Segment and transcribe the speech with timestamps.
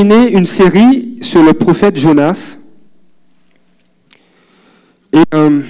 [0.00, 2.58] une série sur le prophète Jonas.
[5.12, 5.62] Et euh,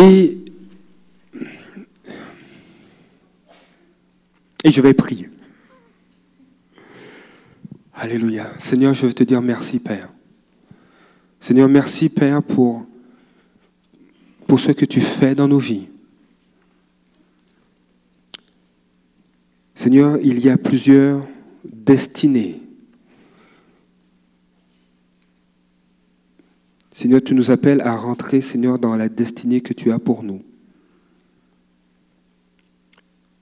[0.00, 0.38] Et,
[4.62, 5.28] et je vais prier.
[7.94, 8.46] Alléluia.
[8.60, 10.08] Seigneur, je veux te dire merci, Père.
[11.40, 12.86] Seigneur, merci, Père, pour,
[14.46, 15.88] pour ce que tu fais dans nos vies.
[19.78, 21.24] Seigneur, il y a plusieurs
[21.64, 22.60] destinées.
[26.90, 30.42] Seigneur, tu nous appelles à rentrer, Seigneur, dans la destinée que tu as pour nous.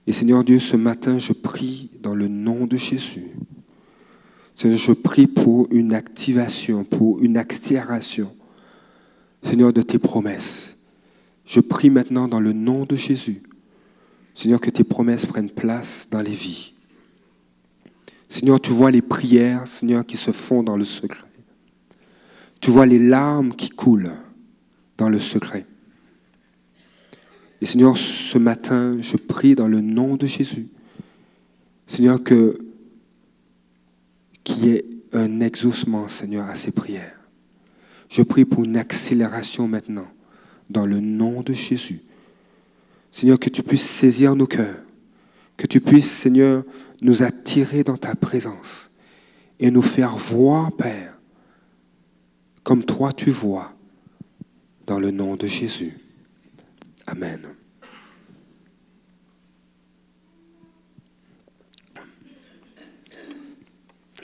[0.06, 3.30] Et Seigneur Dieu, ce matin, je prie dans le nom de Jésus.
[4.56, 8.30] Seigneur, je prie pour une activation, pour une accélération,
[9.42, 10.76] Seigneur, de tes promesses.
[11.46, 13.42] Je prie maintenant dans le nom de Jésus,
[14.36, 16.74] Seigneur, que tes promesses prennent place dans les vies.
[18.28, 21.26] Seigneur, tu vois les prières, Seigneur, qui se font dans le secret.
[22.60, 24.12] Tu vois les larmes qui coulent
[24.98, 25.64] dans le secret.
[27.62, 30.68] Et Seigneur, ce matin, je prie dans le nom de Jésus.
[31.86, 32.58] Seigneur, que
[34.44, 37.18] qu'il y ait un exaucement, Seigneur, à ces prières.
[38.10, 40.08] Je prie pour une accélération maintenant,
[40.68, 42.02] dans le nom de Jésus.
[43.16, 44.84] Seigneur, que tu puisses saisir nos cœurs,
[45.56, 46.64] que tu puisses, Seigneur,
[47.00, 48.90] nous attirer dans ta présence
[49.58, 51.18] et nous faire voir, Père,
[52.62, 53.72] comme toi tu vois,
[54.86, 55.94] dans le nom de Jésus.
[57.06, 57.40] Amen.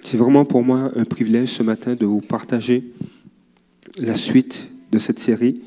[0.05, 2.93] C'est vraiment pour moi un privilège ce matin de vous partager
[3.97, 5.63] la suite de cette série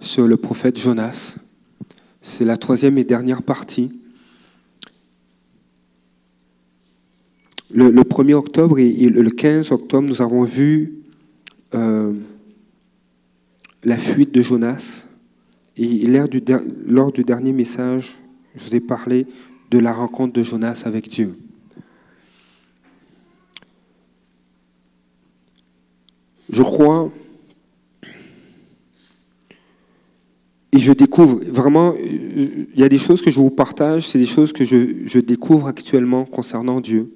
[0.00, 1.36] sur le prophète Jonas.
[2.22, 3.90] C'est la troisième et dernière partie.
[7.74, 11.02] Le, 1er octobre et le 15 octobre, nous avons vu
[11.74, 12.12] euh,
[13.82, 15.06] la fuite de Jonas.
[15.76, 18.18] Et lors du dernier message,
[18.54, 19.26] je vous ai parlé
[19.70, 21.36] de la rencontre de Jonas avec Dieu.
[26.50, 27.10] Je crois
[30.72, 34.26] et je découvre vraiment, il y a des choses que je vous partage, c'est des
[34.26, 37.12] choses que je, découvre actuellement concernant Dieu.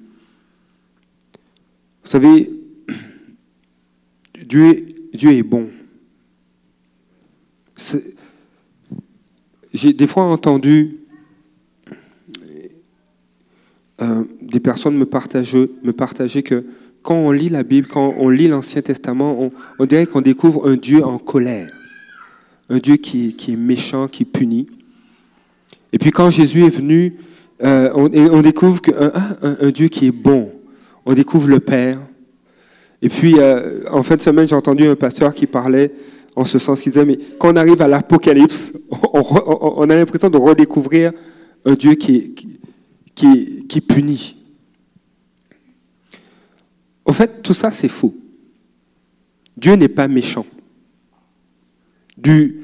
[2.04, 2.50] Vous savez,
[4.44, 5.68] Dieu est, bon.
[9.72, 10.98] J'ai des fois entendu
[14.02, 16.64] euh, des personnes me partager que
[17.06, 20.74] quand on lit la Bible, quand on lit l'Ancien Testament, on, dirait qu'on découvre un
[20.74, 21.72] Dieu en colère,
[22.68, 24.66] un Dieu qui, est méchant, qui punit.
[25.92, 27.16] Et puis quand Jésus est venu,
[27.62, 28.80] euh, on, découvre
[29.42, 30.52] un, Dieu qui est bon.
[31.04, 31.98] On découvre le Père,
[33.02, 35.92] et puis, euh, en fin de semaine, j'ai entendu un pasteur qui parlait
[36.34, 40.36] en ce sens, qu'il disait, mais quand on arrive à l'Apocalypse, on, a l'impression de
[40.36, 41.12] redécouvrir
[41.64, 44.36] un Dieu qui punit.
[47.04, 48.14] Au fait, tout ça, c'est faux.
[49.56, 50.44] Dieu n'est pas méchant.
[52.16, 52.54] De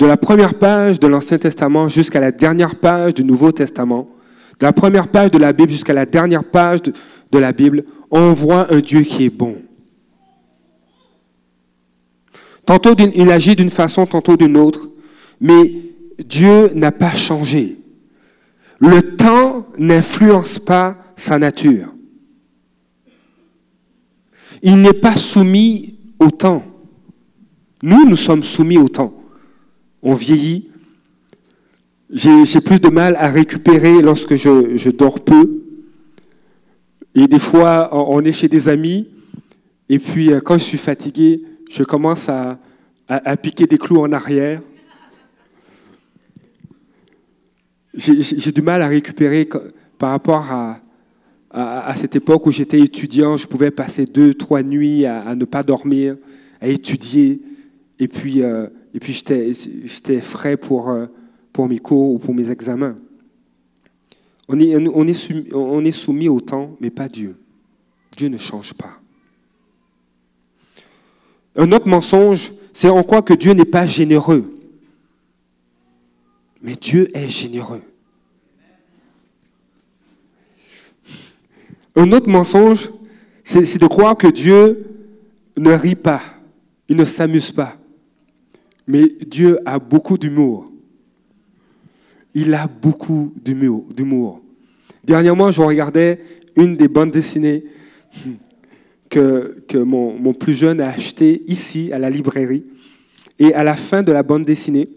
[0.00, 4.08] la première page de l'Ancien Testament jusqu'à la dernière page du Nouveau Testament,
[4.58, 8.32] de la première page de la Bible jusqu'à la dernière page de la Bible, on
[8.32, 9.56] voit un Dieu qui est bon.
[12.64, 14.88] Tantôt il agit d'une façon, tantôt d'une autre,
[15.40, 15.74] mais
[16.24, 17.78] Dieu n'a pas changé.
[18.78, 21.94] Le temps n'influence pas sa nature.
[24.62, 26.64] Il n'est pas soumis au temps.
[27.82, 29.12] Nous, nous sommes soumis au temps.
[30.02, 30.70] On vieillit.
[32.10, 35.62] J'ai plus de mal à récupérer lorsque je, dors peu.
[37.14, 39.08] Et des fois, on est chez des amis,
[39.88, 42.58] et puis euh, quand je suis fatigué, je commence à,
[43.42, 44.62] piquer des clous en arrière.
[47.92, 49.46] J'ai du mal à récupérer
[49.98, 50.80] par rapport à,
[51.50, 55.62] à, cette époque où j'étais étudiant, je pouvais passer deux, trois nuits à, ne pas
[55.62, 56.16] dormir,
[56.60, 57.40] à étudier,
[57.98, 61.06] et puis, euh, et puis j'étais frais pour, euh,
[61.52, 62.96] pour mes cours ou pour mes examens.
[64.48, 67.36] On est, soumis, on est soumis au temps, mais pas Dieu.
[68.16, 69.00] Dieu ne change pas.
[71.56, 74.58] Un autre mensonge, c'est on croit que Dieu n'est pas généreux.
[76.62, 77.82] Mais Dieu est généreux.
[81.94, 82.90] Un autre mensonge,
[83.44, 84.86] c'est de croire que Dieu
[85.56, 86.22] ne rit pas,
[86.88, 87.76] il ne s'amuse pas.
[88.86, 90.64] Mais Dieu a beaucoup d'humour.
[92.34, 94.42] Il a beaucoup d'humour.
[95.04, 96.20] Dernièrement, je regardais
[96.56, 97.64] une des bandes dessinées
[99.10, 102.64] que, mon, plus jeune a acheté ici, à la librairie.
[103.38, 104.88] Et à la fin de la bande dessinée,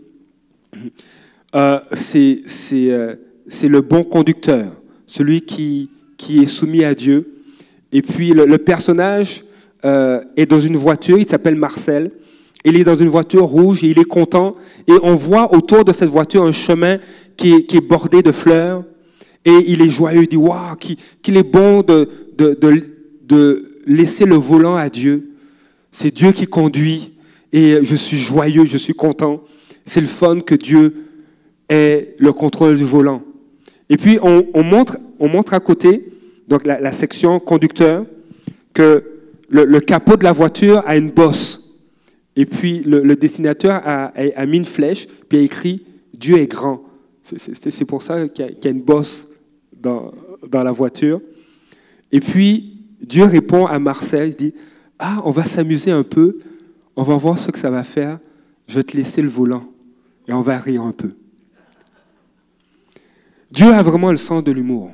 [1.56, 2.42] euh, c'est
[2.92, 3.16] euh,
[3.64, 7.36] le bon conducteur, celui qui, qui est soumis à Dieu.
[7.92, 9.44] Et puis le, personnage
[9.84, 12.12] euh, est dans une voiture, il s'appelle Marcel.
[12.66, 14.56] Il est dans une voiture rouge et il est content.
[14.88, 16.98] Et on voit autour de cette voiture un chemin
[17.38, 18.84] qui est, bordé de fleurs.
[19.46, 24.90] Et il est joyeux, il dit, waouh, qu'il est bon de, laisser le volant à
[24.90, 25.30] Dieu.
[25.92, 27.14] C'est Dieu qui conduit.
[27.54, 29.42] Et je suis joyeux, je suis content.
[29.86, 31.06] C'est le fun que Dieu
[31.70, 33.22] ait le contrôle du volant.
[33.90, 36.12] Et puis on, on montre, on montre à côté,
[36.48, 38.06] donc la, section conducteur,
[38.74, 39.04] que
[39.50, 41.65] le, capot de la voiture a une bosse.
[42.36, 46.84] Et puis le, dessinateur a, mis une flèche, puis a écrit Dieu est grand.
[47.24, 49.28] C'est pour ça qu'il y, a une bosse
[49.74, 50.12] dans,
[50.48, 51.22] dans la voiture.
[52.12, 54.54] Et puis Dieu répond à Marcel, il dit
[55.00, 56.40] Ah, on va s'amuser un peu,
[56.96, 58.20] on va voir ce que ça va faire,
[58.68, 59.66] je vais te laisser le volant
[60.28, 61.12] et on va rire un peu.
[63.52, 64.92] Dieu a vraiment le sens de l'humour.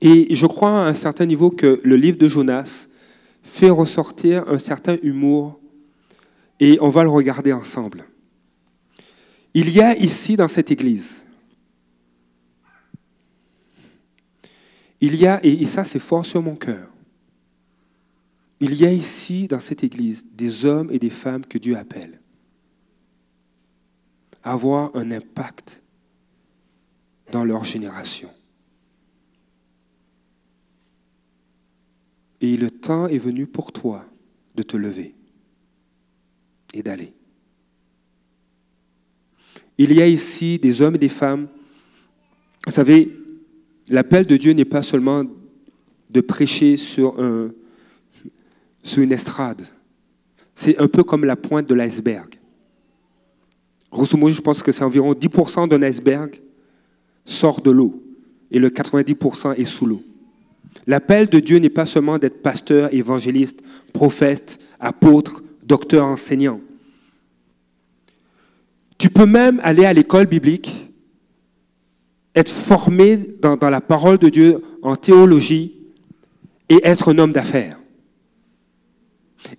[0.00, 2.88] Et je crois à un certain niveau que le livre de Jonas
[3.42, 5.58] fait ressortir un certain humour
[6.60, 8.04] et on va le regarder ensemble.
[9.54, 11.24] Il y a ici dans cette église,
[15.00, 16.88] il y a, et ça c'est fort sur mon cœur,
[18.60, 22.20] il y a ici dans cette église des hommes et des femmes que Dieu appelle
[24.42, 25.82] à avoir un impact
[27.32, 28.30] dans leur génération.
[32.40, 34.04] Et le temps est venu pour toi
[34.54, 35.15] de te lever
[36.82, 37.12] d'aller.
[39.78, 41.48] Il y a ici des hommes et des femmes.
[42.66, 43.12] Vous savez,
[43.88, 45.24] l'appel de Dieu n'est pas seulement
[46.10, 47.14] de prêcher sur
[48.96, 49.62] une estrade.
[50.54, 52.38] C'est un peu comme la pointe de l'iceberg.
[53.92, 56.40] Grosso modo, je pense que c'est environ 10% d'un iceberg
[57.24, 58.02] sort de l'eau
[58.50, 60.02] et le 90% est sous l'eau.
[60.86, 63.62] L'appel de Dieu n'est pas seulement d'être pasteur, évangéliste,
[63.92, 66.60] prophète, apôtre, docteur, enseignant.
[68.98, 70.90] Tu peux même aller à l'école biblique,
[72.34, 75.74] être formé dans, la parole de Dieu en théologie
[76.68, 77.78] et être un homme d'affaires.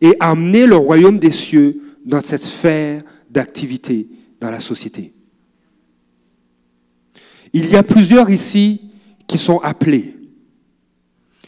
[0.01, 4.07] Et amener le royaume des cieux dans cette sphère d'activité
[4.39, 5.13] dans la société.
[7.53, 8.81] Il y a plusieurs ici
[9.27, 10.15] qui sont appelés.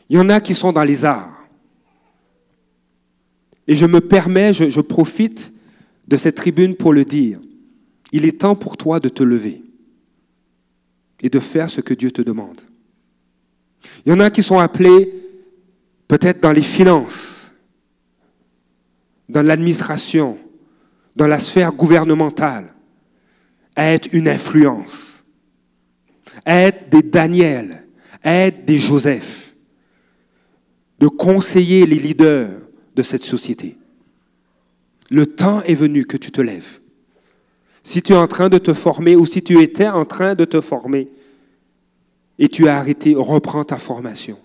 [0.09, 1.39] Il y en a qui sont dans les arts.
[3.67, 5.53] Et je me permets, je, profite
[6.07, 7.39] de cette tribune pour le dire.
[8.11, 9.63] Il est temps pour toi de te lever
[11.21, 12.61] et de faire ce que Dieu te demande.
[14.05, 15.13] Il y en a qui sont appelés
[16.07, 17.53] peut-être dans les finances,
[19.27, 20.37] dans l'administration,
[21.15, 22.73] dans la sphère gouvernementale,
[23.75, 25.19] à être une influence
[26.45, 27.85] être des Daniel,
[28.23, 29.55] être des Joseph,
[30.99, 32.49] de conseiller les leaders
[32.95, 33.77] de cette société.
[35.09, 36.79] Le temps est venu que tu te lèves.
[37.89, 40.45] Si tu es en train de te former ou si tu étais en train de
[40.45, 41.07] te former
[42.37, 44.37] et tu as arrêté, reprends ta formation.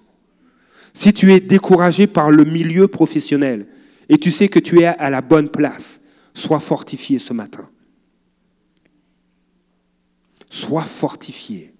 [0.94, 3.66] Si tu es découragé par le milieu professionnel
[4.08, 6.00] et tu sais que tu es à la bonne place,
[6.32, 7.68] sois fortifié ce matin.
[10.48, 11.74] Sois fortifié.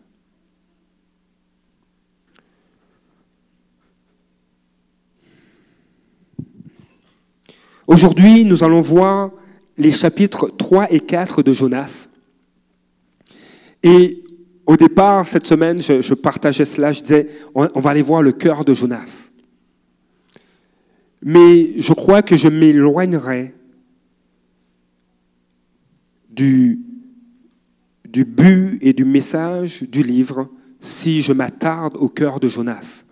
[7.87, 9.31] Aujourd'hui, nous allons voir
[9.77, 12.09] les chapitres 3 et 4 de Jonas.
[13.83, 14.23] Et
[14.67, 18.33] au départ, cette semaine, je, partageais cela, je disais, on, on, va aller voir le
[18.33, 19.31] cœur de Jonas.
[21.23, 23.55] Mais je crois que je m'éloignerai
[26.31, 26.81] du,
[28.09, 30.49] du but et du message du livre
[30.81, 33.05] si je m'attarde au cœur de Jonas.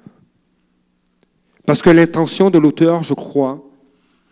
[1.67, 3.65] Parce que l'intention de l'auteur, je crois,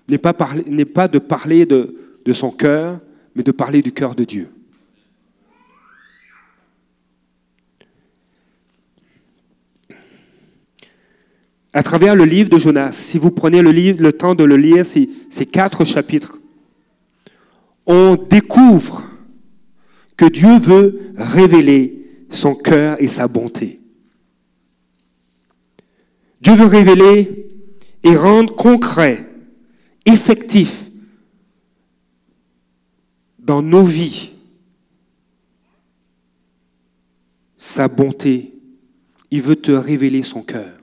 [0.08, 3.00] n'est pas, pas, de parler de, de son cœur,
[3.34, 4.50] mais de parler du cœur de Dieu.
[11.72, 15.08] À travers le livre de Jonas, si vous prenez le, temps de le lire, ces,
[15.30, 16.38] ces quatre chapitres,
[17.86, 19.04] on découvre
[20.16, 23.80] que Dieu veut révéler son cœur et sa bonté.
[26.40, 27.46] Dieu veut révéler
[28.02, 29.28] et rendre concret
[30.06, 30.89] effectif
[33.50, 34.30] dans nos vies
[37.58, 38.54] sa bonté.
[39.32, 40.78] Il veut te révéler son cœur.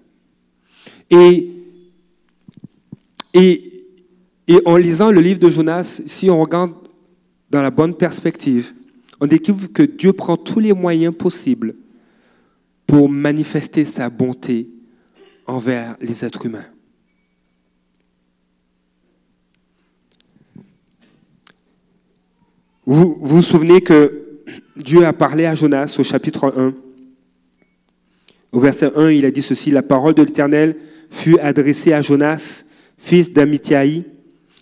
[1.10, 1.50] Et,
[3.34, 3.86] et,
[4.50, 6.74] et en lisant le livre de Jonas, si on regarde
[7.50, 8.74] dans la bonne perspective,
[9.22, 11.74] on découvre que Dieu prend tous les moyens possibles
[12.86, 14.68] pour manifester sa bonté
[15.46, 16.68] envers les êtres humains.
[22.88, 24.39] Vous vous, souvenez que
[24.77, 26.74] Dieu a parlé à Jonas au chapitre 1.
[28.53, 30.77] Au verset 1, il a dit ceci, la parole de l'Éternel
[31.12, 32.63] fut adressée à Jonas,
[32.98, 34.06] fils d'Amithiaï,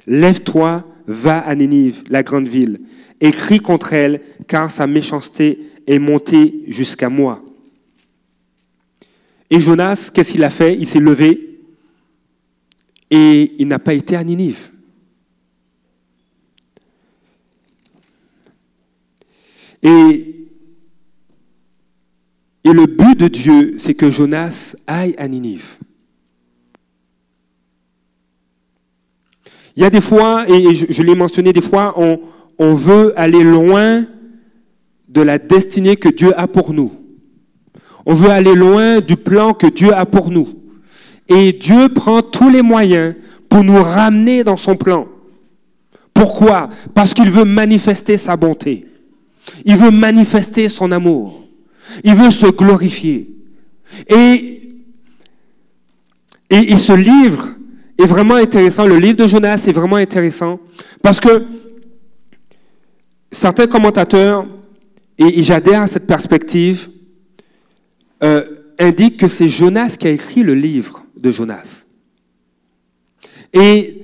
[0.08, 2.82] lève-toi, va à Nénive, la grande ville,
[3.22, 7.44] et crie contre elle, car sa méchanceté est montée jusqu'à moi.
[9.52, 10.76] Et Jonas, qu'est-ce qu'il a fait?
[10.76, 11.60] Il s'est levé
[13.12, 14.72] et il n'a pas été à Ninive.
[19.86, 20.32] Et,
[22.66, 25.78] le but de Dieu, c'est que Jonas aille à Ninive.
[29.78, 31.96] Il y a des fois, et je, l'ai mentionné des fois,
[32.58, 34.06] on veut aller loin
[35.08, 36.92] de la destinée que Dieu a pour nous.
[38.06, 40.50] On veut aller loin du plan que Dieu a pour nous.
[41.28, 43.16] Et Dieu prend tous les moyens
[43.48, 45.08] pour nous ramener dans son plan.
[46.14, 46.70] Pourquoi?
[46.94, 48.88] Parce qu'il veut manifester sa bonté.
[49.64, 51.48] Il veut manifester son amour.
[52.04, 53.30] Il veut se glorifier.
[54.08, 54.70] Et,
[56.50, 57.50] et, ce livre
[57.98, 58.88] est vraiment intéressant.
[58.88, 60.60] Le livre de Jonas est vraiment intéressant
[61.02, 61.46] parce que
[63.32, 64.46] certains commentateurs,
[65.18, 66.90] et, j'adhère à cette perspective,
[68.24, 68.44] euh,
[68.80, 71.86] indiquent que c'est Jonas qui a écrit le livre de Jonas.
[73.54, 74.02] Et,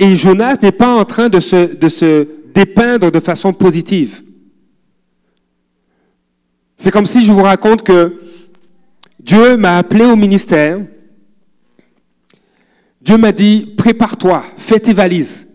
[0.00, 4.22] Jonas n'est pas en train de se dépeindre de façon positive.
[6.78, 8.20] C'est comme si je vous raconte que
[9.18, 10.80] Dieu m'a appelé au ministère.
[13.02, 15.48] Dieu m'a dit, prépare-toi, fais tes valises.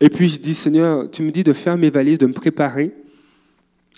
[0.00, 2.92] Et puis je dis, Seigneur, tu me dis de faire mes valises, de me préparer.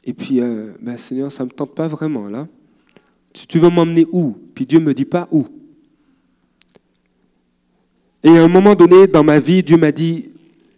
[0.04, 2.46] Et puis, euh, ben, Seigneur, ça ne me tente pas vraiment là.
[3.32, 4.36] Tu veux m'emmener où?
[4.54, 5.46] Puis Dieu ne me dit pas où.
[8.22, 10.30] Et à un moment donné dans ma vie, Dieu m'a dit,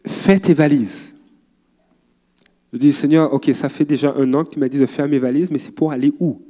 [0.06, 1.07] fais tes valises.
[2.72, 5.08] Je dis, Seigneur, ok, ça fait déjà un an que tu m'as dit de faire
[5.08, 6.42] mes valises, mais c'est pour aller où?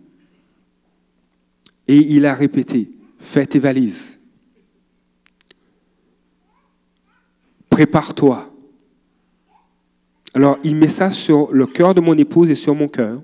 [1.86, 4.18] Et il a répété, fais tes valises.
[7.70, 8.52] Prépare-toi.
[10.34, 13.22] Alors, il met ça sur le cœur de mon épouse et sur mon cœur.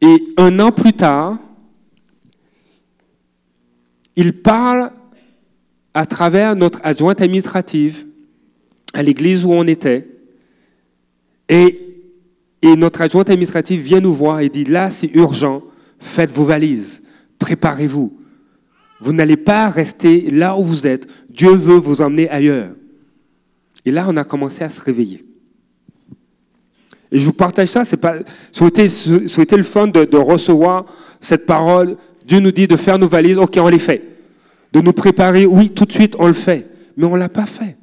[0.00, 1.38] Et un an plus tard,
[4.16, 4.90] il parle
[5.94, 8.06] à travers notre adjointe administrative
[8.92, 10.11] à l'église où on était
[11.48, 11.78] et,
[12.76, 15.62] notre adjointe administrative vient nous voir et dit, là, c'est urgent,
[15.98, 17.02] faites vos valises,
[17.38, 18.18] préparez-vous.
[19.00, 21.08] Vous n'allez pas rester là où vous êtes.
[21.28, 22.70] Dieu veut vous emmener ailleurs.
[23.84, 25.24] Et là, on a commencé à se réveiller.
[27.10, 30.86] Et je vous partage ça, c'est pas, le fun de, de, recevoir
[31.20, 31.96] cette parole.
[32.24, 34.02] Dieu nous dit de faire nos valises, ok, on les fait.
[34.72, 36.70] De nous préparer, oui, tout de suite, on le fait.
[36.96, 37.76] Mais on ne l'a pas fait.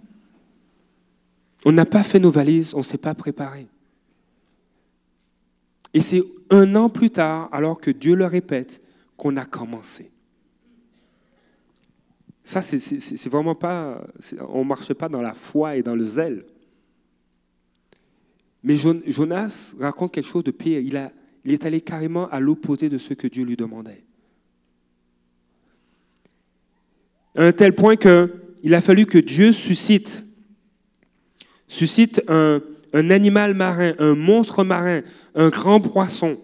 [1.66, 3.68] On n'a pas fait nos valises, on ne s'est pas préparé.
[5.94, 8.82] Et c'est un an plus tard, alors que Dieu le répète,
[9.18, 10.12] qu'on a commencé.
[12.44, 14.01] Ça, c'est vraiment pas.
[14.48, 16.46] On ne marchait pas dans la foi et dans le zèle.
[18.63, 20.80] Mais Jonas raconte quelque chose de pire.
[20.80, 24.04] Il, est allé carrément à l'opposé de ce que Dieu lui demandait.
[27.36, 30.24] À un tel point qu'il a fallu que Dieu suscite
[31.70, 32.62] suscite un,
[32.92, 35.02] animal marin, un monstre marin,
[35.36, 36.38] un grand poisson,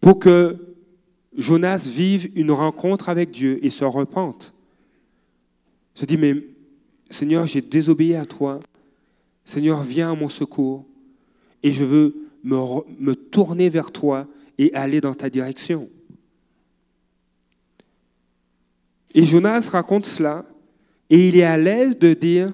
[0.00, 0.56] pour que
[1.36, 4.54] Jonas vive une rencontre avec Dieu et se repente.
[5.94, 6.34] Se dit, mais
[7.10, 8.60] Seigneur, j'ai désobéi à toi.
[9.44, 10.84] Seigneur, viens à mon secours.
[11.62, 12.56] Et je veux me,
[13.00, 14.26] me tourner vers toi
[14.58, 15.88] et aller dans ta direction.
[19.14, 20.44] Et Jonas raconte cela,
[21.08, 22.52] et il est à l'aise de dire,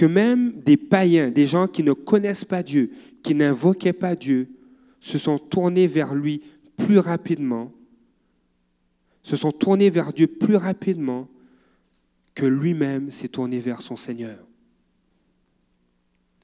[0.00, 2.90] que même des païens, des gens qui ne connaissent pas Dieu,
[3.22, 4.48] qui n'invoquaient pas Dieu,
[4.98, 6.40] se sont tournés vers lui
[6.78, 7.70] plus rapidement,
[9.22, 11.28] se sont tournés vers Dieu plus rapidement
[12.34, 14.38] que lui-même s'est tourné vers son Seigneur.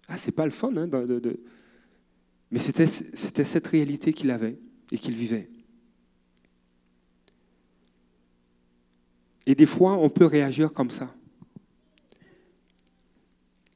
[0.07, 0.91] Ah, c'est pas le fun, hein,
[2.51, 4.59] mais c'était cette réalité qu'il avait
[4.93, 5.49] et qu'il vivait.
[9.47, 11.17] Et des fois, on peut réagir comme ça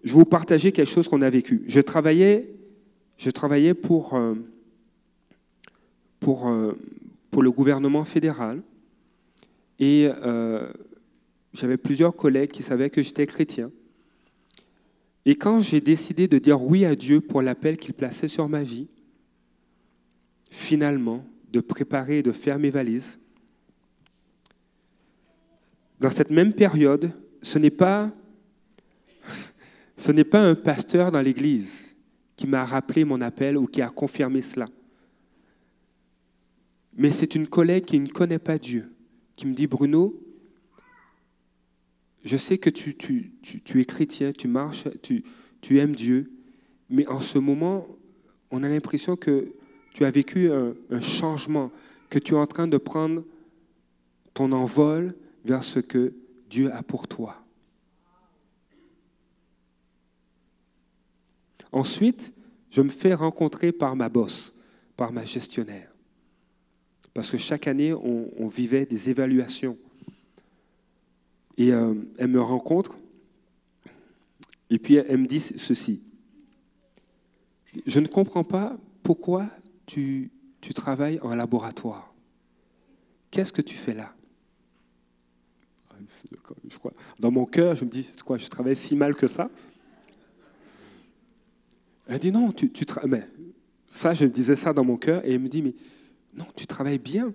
[0.03, 1.63] je vais vous partager quelque chose qu'on a vécu.
[1.67, 2.49] Je travaillais,
[3.19, 4.35] je travaillais pour, euh,
[6.21, 6.79] pour, euh,
[7.31, 8.63] pour le gouvernement fédéral.
[9.79, 10.71] Et euh,
[11.53, 13.71] j'avais plusieurs collègues qui savaient que j'étais chrétien.
[15.27, 18.63] Et quand j'ai décidé de dire oui à Dieu pour l'appel qu'il plaçait sur ma
[18.63, 18.89] vie,
[20.51, 23.19] finalement, de préparer et de faire mes valises,
[26.01, 28.11] dans cette même période, ce n'est pas,
[30.01, 31.95] ce n'est pas un pasteur dans l'église
[32.35, 34.67] qui m'a rappelé mon appel ou qui a confirmé cela.
[36.97, 38.91] Mais c'est une collègue qui ne connaît pas Dieu,
[39.37, 40.19] qui me dit, Bruno,
[42.25, 42.97] je sais que tu,
[43.75, 46.31] es chrétien, tu marches, tu, aimes Dieu,
[46.89, 47.87] mais en ce moment,
[48.51, 49.53] on a l'impression que
[49.93, 51.71] tu as vécu un, changement,
[52.09, 53.23] que tu es en train de prendre
[54.33, 55.15] ton envol
[55.45, 56.15] vers ce que
[56.49, 57.37] Dieu a pour toi.
[61.73, 62.35] Ensuite,
[62.71, 64.55] je me fais rencontrer par ma bosse,
[64.97, 65.91] par ma gestionnaire.
[67.15, 69.77] Parce que chaque année, on, vivait des évaluations.
[71.57, 72.97] Et euh, elle me rencontre,
[74.71, 76.03] et puis elle me dit ceci.
[77.87, 79.47] Je ne comprends pas pourquoi
[79.87, 80.31] tu,
[80.75, 82.15] travailles en laboratoire.
[83.31, 84.15] Qu'est-ce que tu fais là?
[86.79, 86.93] Crois.
[87.19, 89.51] Dans mon cœur, je me dis, quoi, je travaille si mal que ça
[92.11, 93.23] Elle dit, non, tu, tu mais
[93.87, 95.75] ça, je me disais ça dans mon cœur, et elle me dit, mais
[96.35, 97.33] non, tu travailles bien.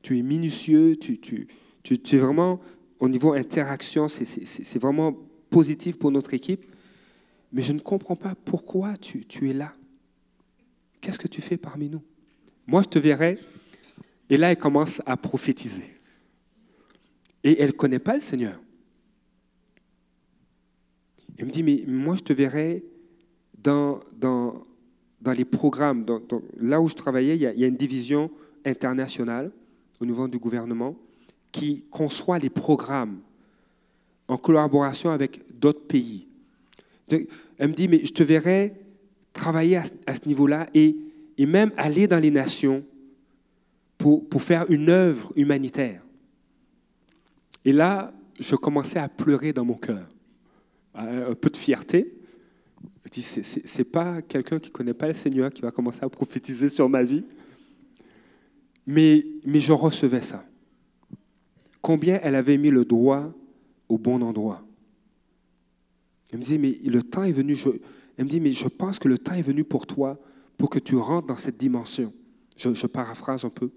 [0.00, 1.46] Tu es minutieux, tu, tu,
[1.82, 2.58] tu, es vraiment,
[2.98, 5.14] au niveau interaction, c'est vraiment
[5.50, 6.64] positif pour notre équipe.
[7.52, 9.74] Mais je ne comprends pas pourquoi tu, tu es là.
[11.02, 12.02] Qu'est-ce que tu fais parmi nous?
[12.66, 13.38] Moi, je te verrai.
[14.30, 15.94] Et là, elle commence à prophétiser.
[17.42, 18.58] Et elle ne connaît pas le Seigneur.
[21.36, 22.84] Elle me dit, mais moi je te verrai
[23.64, 24.00] dans,
[25.34, 26.06] les programmes.
[26.60, 28.30] là où je travaillais, il y, a, une division
[28.64, 29.50] internationale
[30.00, 30.96] au niveau du gouvernement
[31.50, 33.20] qui conçoit les programmes
[34.28, 36.26] en collaboration avec d'autres pays.
[37.08, 38.74] elle me dit, mais je te verrai
[39.32, 40.96] travailler à, ce niveau-là et,
[41.38, 42.84] même aller dans les nations
[43.98, 46.02] pour faire une œuvre humanitaire.
[47.64, 50.06] Et là, je commençais à pleurer dans mon cœur.
[50.94, 52.14] Un peu de fierté.
[53.04, 56.02] Je dis, ce n'est pas quelqu'un qui ne connaît pas le Seigneur qui va commencer
[56.02, 57.24] à prophétiser sur ma vie.
[58.86, 60.44] Mais, je recevais ça.
[61.80, 63.34] Combien elle avait mis le doigt
[63.88, 64.62] au bon endroit.
[66.30, 67.54] Elle me dit, mais le temps est venu.
[67.54, 67.68] Je,
[68.16, 70.18] elle me dit, mais je pense que le temps est venu pour toi,
[70.56, 72.12] pour que tu rentres dans cette dimension.
[72.56, 73.70] Je paraphrase un peu.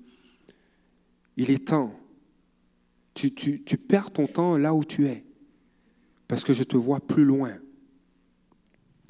[1.36, 1.94] Il est temps
[3.18, 5.26] tu, perds ton temps là où tu es,
[6.28, 7.54] parce que je te vois plus loin.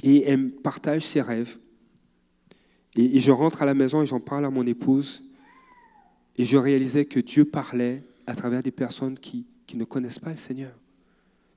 [0.04, 1.58] Et elle partage ses rêves.
[2.96, 5.24] Et, je rentre à la maison et j'en parle à mon épouse.
[6.38, 10.36] Et je réalisais que Dieu parlait à travers des personnes qui, ne connaissent pas le
[10.36, 10.74] Seigneur.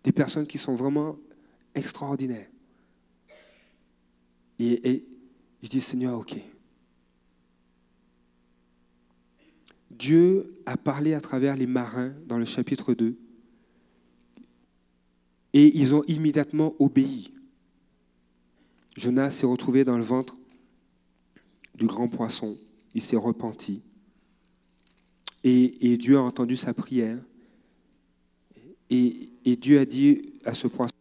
[0.05, 1.16] Des personnes qui sont vraiment
[1.74, 2.48] extraordinaires.
[4.59, 5.05] Et, et
[5.62, 6.37] je dis, Seigneur, ok,
[9.90, 13.18] Dieu a parlé à travers les marins dans le chapitre 2
[15.53, 17.35] et ils ont immédiatement obéi.
[19.01, 20.37] Jonas s'est retrouvé dans le ventre
[21.75, 22.59] du grand poisson,
[22.95, 23.81] il s'est repenti
[25.43, 27.19] et, Dieu a entendu sa prière
[28.91, 30.93] et, et Dieu a dit à ce poisson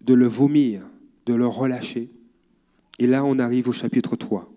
[0.00, 0.86] de le vomir,
[1.24, 2.08] de le relâcher.
[3.00, 4.48] Et là, on arrive au chapitre 3.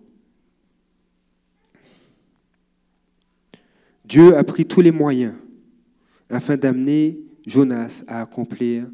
[4.04, 5.34] Dieu a pris tous les moyens
[6.28, 8.88] afin d'amener Jonas à accomplir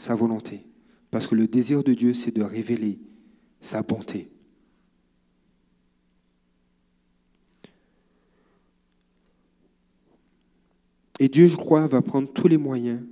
[0.00, 0.66] sa volonté.
[1.10, 2.98] Parce que le désir de Dieu, c'est de révéler
[3.60, 4.30] sa bonté.
[11.18, 13.02] Et Dieu, je crois, va prendre tous les moyens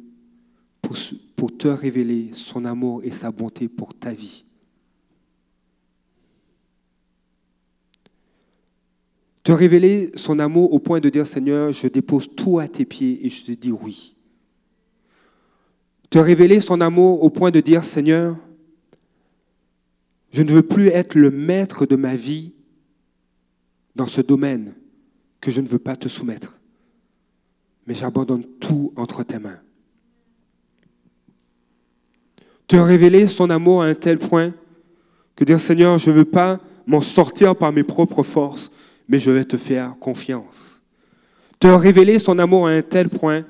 [0.81, 0.97] pour,
[1.37, 4.47] pour te révéler son amour et sa bonté pour ta vie.
[9.43, 13.27] Te révéler son amour au point de dire, Seigneur, je dépose tout à tes pieds
[13.27, 14.15] et je te dis oui.
[16.11, 18.37] Te révéler son amour au point de dire, Seigneur,
[20.33, 22.53] je ne veux plus être le maître de ma vie
[23.95, 24.75] dans ce domaine
[25.41, 26.59] que je ne veux pas te soumettre,
[27.87, 29.61] mais j'abandonne tout entre tes mains.
[32.67, 34.53] Te révéler son amour à un tel point
[35.37, 38.71] que dire, Seigneur, je ne veux pas m'en sortir par mes propres forces,
[39.09, 40.81] mais je vais te faire confiance.
[41.61, 43.45] Te révéler son amour à un tel point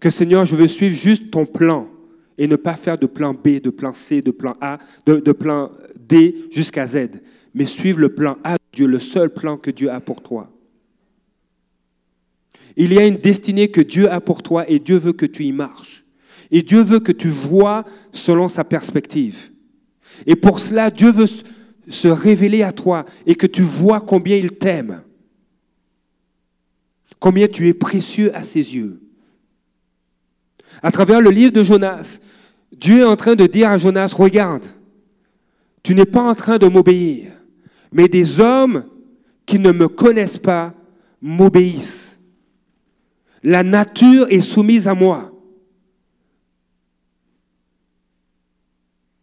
[0.00, 1.88] que Seigneur, je veux suivre juste ton plan
[2.38, 5.70] et ne pas faire de plan B, de plan C, de plan A, de, plan
[5.98, 7.08] D jusqu'à Z,
[7.54, 10.50] mais suivre le plan A de Dieu, le seul plan que Dieu a pour toi.
[12.76, 15.44] Il y a une destinée que Dieu a pour toi et Dieu veut que tu
[15.44, 16.04] y marches.
[16.50, 19.50] Et Dieu veut que tu vois selon sa perspective.
[20.26, 21.26] Et pour cela, Dieu veut
[21.88, 25.02] se révéler à toi et que tu vois combien il t'aime.
[27.18, 29.00] Combien tu es précieux à ses yeux.
[30.82, 32.20] À travers le livre de Jonas,
[32.72, 34.66] Dieu est en train de dire à Jonas, regarde,
[35.82, 37.32] tu n'es pas en train de m'obéir,
[37.92, 38.84] mais des hommes
[39.46, 40.74] qui ne me connaissent pas
[41.22, 42.18] m'obéissent.
[43.42, 45.30] La nature est soumise à moi.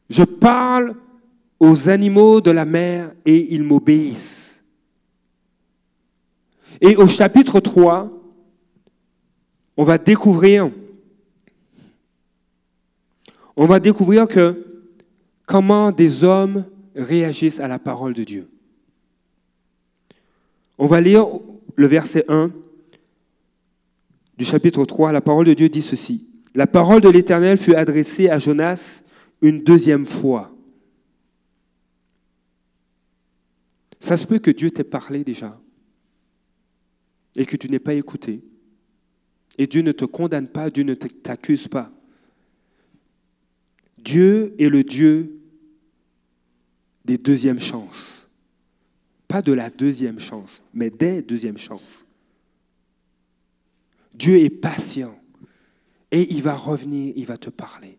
[0.10, 0.96] Je parle
[1.60, 4.64] aux animaux de la mer et ils m'obéissent.
[6.82, 8.12] Et au chapitre 3,
[9.78, 10.72] on va découvrir
[13.56, 14.66] on va découvrir que
[15.46, 18.50] comment des hommes réagissent à la parole de Dieu.
[20.78, 21.28] On va lire
[21.76, 22.52] le verset 1
[24.38, 25.12] du chapitre 3.
[25.12, 26.28] La parole de Dieu dit ceci.
[26.56, 29.04] La parole de l'Éternel fut adressée à Jonas
[29.42, 30.52] une deuxième fois.
[34.00, 35.60] Ça se peut que Dieu t'ait parlé déjà
[37.36, 38.44] et que tu n'aies pas écouté.
[39.58, 41.92] Et Dieu ne te condamne pas, Dieu ne t'accuse pas.
[44.04, 45.40] Dieu est le Dieu
[47.06, 48.30] des deuxièmes chances.
[49.28, 52.06] Pas de la deuxième chance, mais des deuxièmes chances.
[54.14, 55.18] Dieu est patient
[56.12, 57.98] et il va revenir, il va te parler.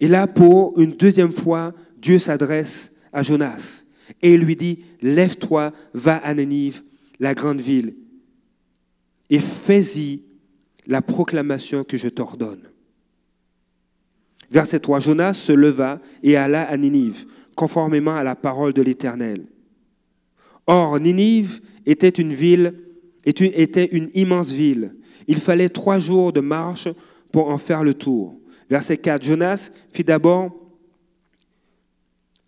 [0.00, 3.84] Et là, pour une deuxième fois, Dieu s'adresse à Jonas
[4.22, 6.82] et il lui dit, lève-toi, va à Nénive,
[7.18, 7.94] la grande ville,
[9.30, 10.22] et fais-y
[10.86, 12.68] la proclamation que je t'ordonne.
[14.50, 19.46] Verset 3, Jonas se leva et alla à Ninive, conformément à la parole de l'Éternel.
[20.66, 22.74] Or, Ninive était une ville,
[23.24, 24.94] était une immense ville.
[25.26, 26.88] Il fallait trois jours de marche
[27.32, 28.38] pour en faire le tour.
[28.70, 30.52] Verset 4, Jonas fit d'abord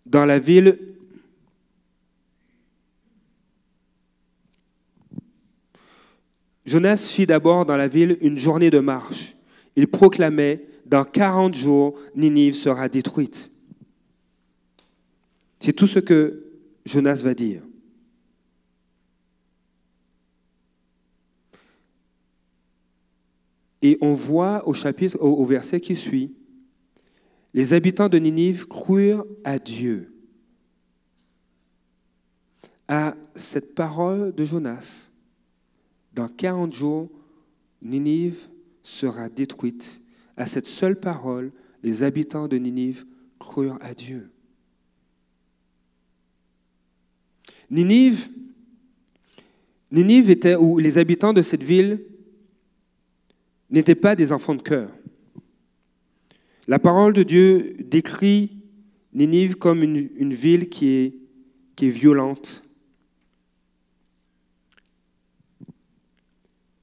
[0.05, 0.77] dans la ville
[6.65, 9.35] Jonas fit d'abord dans la ville une journée de marche.
[9.75, 13.51] Il proclamait dans 40 jours, Ninive sera détruite.
[15.59, 16.51] C'est tout ce que
[16.83, 17.61] Jonas va dire.
[23.83, 26.33] Et on voit au chapitre, au, verset qui suit,
[27.53, 30.11] les habitants de Ninive crurent à Dieu,
[32.87, 35.11] à cette parole de Jonas.
[36.13, 37.09] Dans 40 jours,
[37.83, 38.49] Ninive
[38.81, 40.01] sera détruite
[40.39, 41.51] à cette seule parole,
[41.83, 43.05] les habitants de Ninive
[43.39, 44.31] crurent à Dieu.
[47.69, 48.29] Ninive,
[49.91, 52.01] Ninive était où les habitants de cette ville
[53.69, 54.89] n'étaient pas des enfants de cœur.
[56.67, 58.61] La parole de Dieu décrit
[59.13, 62.63] Ninive comme une, ville qui est violente.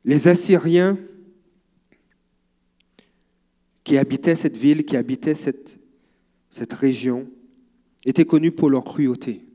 [0.05, 0.99] Les Assyriens
[3.87, 5.79] qui habitaient cette ville, qui habitaient cette,
[6.51, 7.31] cette région,
[8.05, 9.47] étaient connus pour leur cruauté,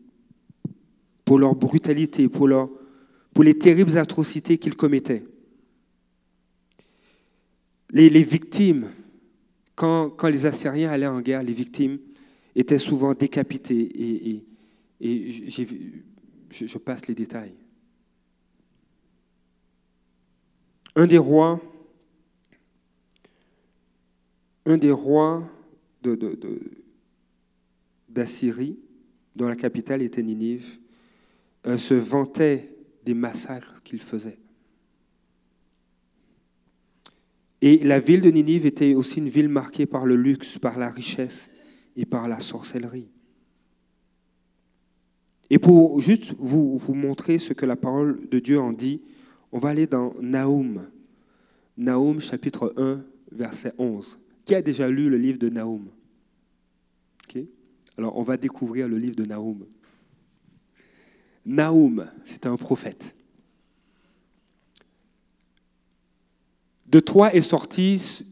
[1.25, 2.69] pour leur brutalité, pour, leur,
[3.33, 5.25] pour les terribles atrocités qu'ils commettaient.
[7.89, 8.87] Les, les victimes,
[9.75, 11.99] quand, quand, les Assyriens allaient en guerre, les victimes
[12.55, 13.81] étaient souvent décapitées.
[13.81, 14.45] Et,
[15.01, 15.49] et,
[16.51, 17.55] je passe les détails.
[20.95, 21.59] Un des rois
[24.65, 25.43] un des rois
[28.09, 28.79] d'Assyrie,
[29.35, 30.79] dont la capitale était Ninive,
[31.67, 34.39] euh, se vantait des massacres qu'il faisait.
[37.61, 40.89] Et la ville de Ninive était aussi une ville marquée par le luxe, par la
[40.89, 41.49] richesse
[41.95, 43.09] et par la sorcellerie.
[45.51, 49.01] Et pour juste vous, vous montrer ce que la parole de Dieu en dit,
[49.51, 50.89] on va aller dans Naoum.
[51.77, 54.17] Naoum chapitre 1, verset 11.
[54.45, 55.89] Qui a déjà lu le livre de Naoum
[57.97, 59.65] Alors, on va découvrir le livre de Naoum.
[61.45, 63.15] Naoum, c'est un prophète.
[66.87, 68.25] De toi est sorti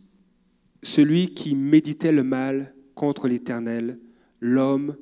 [0.81, 3.99] celui qui méditait le mal contre l'Éternel,
[4.39, 4.97] l'homme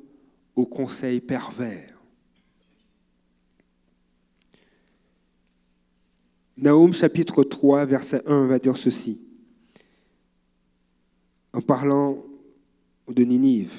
[0.56, 1.98] au conseil pervers.
[6.58, 9.27] Naoum chapitre 3, verset 1 va dire ceci
[11.58, 12.24] en parlant
[13.08, 13.74] de Ninive.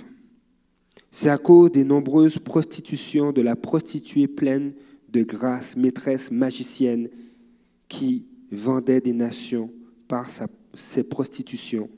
[1.13, 4.73] C'est à cause des nombreuses prostitutions de la prostituée pleine
[5.11, 7.09] de grâce, maîtresse magicienne,
[7.89, 9.71] qui vendait des nations
[10.09, 10.27] par
[10.75, 11.89] ses prostitutions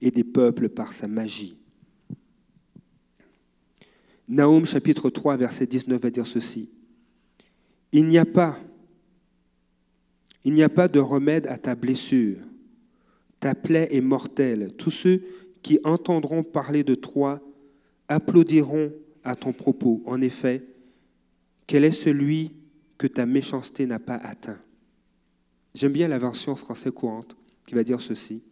[0.00, 1.56] et des peuples par sa magie.
[4.26, 6.68] Naoum chapitre 3 verset 19 va dire ceci.
[7.92, 8.58] Il n'y a pas
[10.44, 12.38] il n'y a pas de remède à ta blessure.
[13.40, 14.72] Ta plaie est mortelle.
[14.76, 15.22] Tous ceux
[15.62, 17.40] qui entendront parler de toi
[18.08, 18.92] applaudiront
[19.24, 20.02] à ton propos.
[20.06, 20.64] En effet,
[21.66, 22.52] quel est celui
[22.96, 24.58] que ta méchanceté n'a pas atteint?
[25.74, 28.42] J'aime bien la version française courante qui va dire ceci.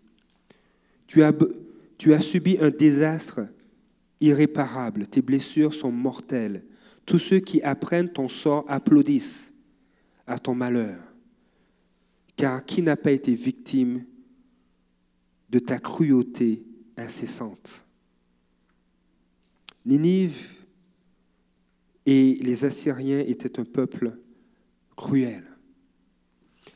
[1.06, 3.40] Tu as, subi un désastre
[4.20, 6.64] irréparable, tes blessures sont mortelles.
[7.06, 9.54] Tous ceux qui apprennent ton sort applaudissent
[10.26, 10.98] à ton malheur.
[12.36, 14.04] Car qui n'a pas été victime
[15.50, 16.64] de ta cruauté
[16.96, 17.86] incessante
[19.86, 20.50] Ninive
[22.06, 24.18] et les Assyriens étaient un peuple
[24.96, 25.44] cruel.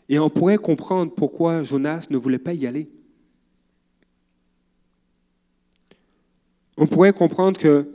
[0.08, 2.88] Et on pourrait comprendre pourquoi Jonas ne voulait pas y aller.
[6.76, 7.92] On pourrait comprendre que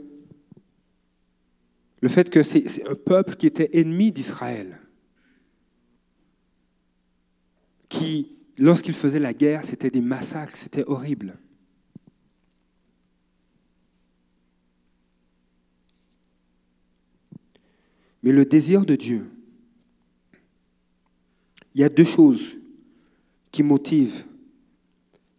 [2.00, 4.78] le fait que c'est un peuple qui était ennemi d'Israël,
[7.88, 11.38] qui, lorsqu'il faisait la guerre, c'était des massacres, c'était horrible.
[18.22, 19.30] Mais le désir de Dieu,
[21.74, 22.56] il y a deux choses
[23.52, 24.24] qui motivent.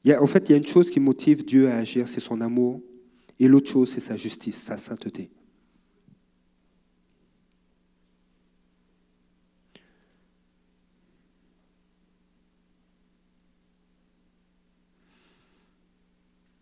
[0.07, 2.81] En fait, il y a une chose qui motive Dieu à agir, c'est son amour.
[3.39, 5.29] Et l'autre chose, c'est sa justice, sa sainteté.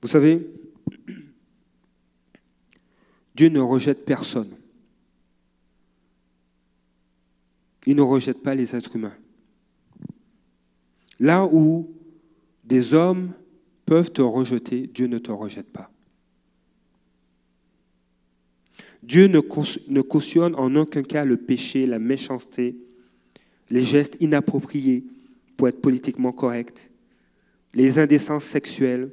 [0.05, 0.47] Vous savez,
[3.33, 4.51] Dieu ne rejette personne.
[7.87, 9.17] Il ne rejette pas les êtres humains.
[11.19, 11.91] Là où
[12.65, 13.33] des hommes
[13.87, 15.89] peuvent te rejeter, Dieu ne te rejette pas.
[19.01, 22.75] Dieu ne, cautionne en aucun cas le péché, la méchanceté,
[23.71, 25.03] les gestes inappropriés
[25.57, 26.91] pour être politiquement correct,
[27.73, 29.09] les indécences sexuelles,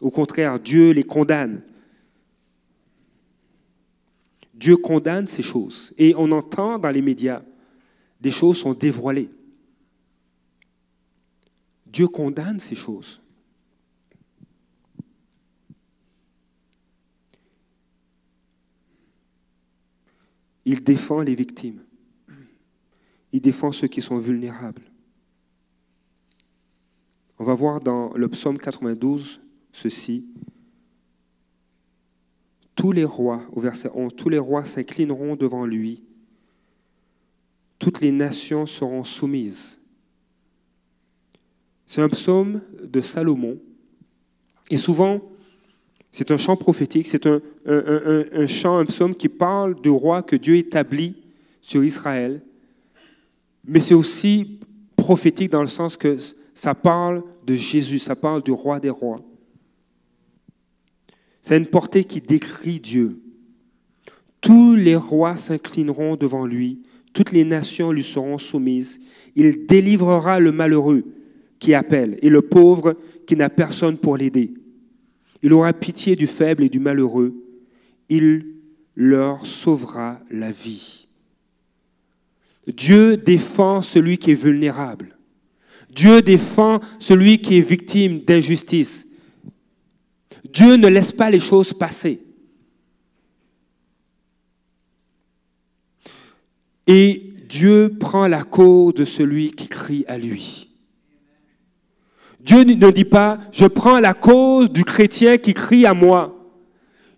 [0.00, 1.62] au contraire, Dieu les condamne.
[4.54, 5.92] Dieu condamne ces choses.
[5.98, 7.42] Et on entend dans les médias,
[8.20, 9.30] des choses sont dévoilées.
[11.86, 13.20] Dieu condamne ces choses.
[20.64, 21.82] Il défend les victimes.
[23.32, 24.82] Il défend ceux qui sont vulnérables.
[27.38, 29.40] On va voir dans le psaume 92,
[29.72, 30.24] ceci.
[32.74, 36.02] Tous les rois, au verset 11, tous les rois s'inclineront devant lui.
[37.78, 39.78] Toutes les nations seront soumises.
[41.86, 43.58] C'est un psaume de Salomon.
[44.70, 45.20] Et souvent,
[46.12, 50.36] c'est un chant prophétique, c'est un, un, chant, un psaume qui parle du roi que
[50.36, 51.16] Dieu établit
[51.60, 52.42] sur Israël.
[53.64, 54.60] Mais c'est aussi
[54.96, 56.16] prophétique dans le sens que
[56.54, 59.20] ça parle de Jésus, ça parle du roi des rois.
[61.42, 63.20] C'est une portée qui décrit Dieu.
[64.40, 66.80] Tous les rois s'inclineront devant lui,
[67.12, 69.00] toutes les nations lui seront soumises.
[69.36, 71.04] Il délivrera le malheureux
[71.58, 74.54] qui appelle et le pauvre qui n'a personne pour l'aider.
[75.42, 77.34] Il aura pitié du faible et du malheureux.
[78.08, 78.46] Il
[78.94, 81.08] leur sauvera la vie.
[82.66, 85.16] Dieu défend celui qui est vulnérable.
[85.94, 89.06] Dieu défend celui qui est victime d'injustice.
[90.52, 92.20] Dieu ne laisse pas les choses passer.
[96.86, 100.68] Et Dieu prend la cause de celui qui crie à lui.
[102.40, 106.36] Dieu ne dit pas, je prends la cause du chrétien qui crie à moi.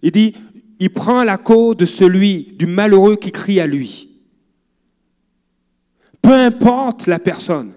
[0.03, 0.35] Il dit,
[0.79, 4.09] il prend la cause de celui, du malheureux qui crie à lui.
[6.21, 7.73] Peu importe la personne.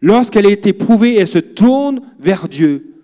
[0.00, 2.95] Lorsqu'elle été éprouvée, elle se tourne vers Dieu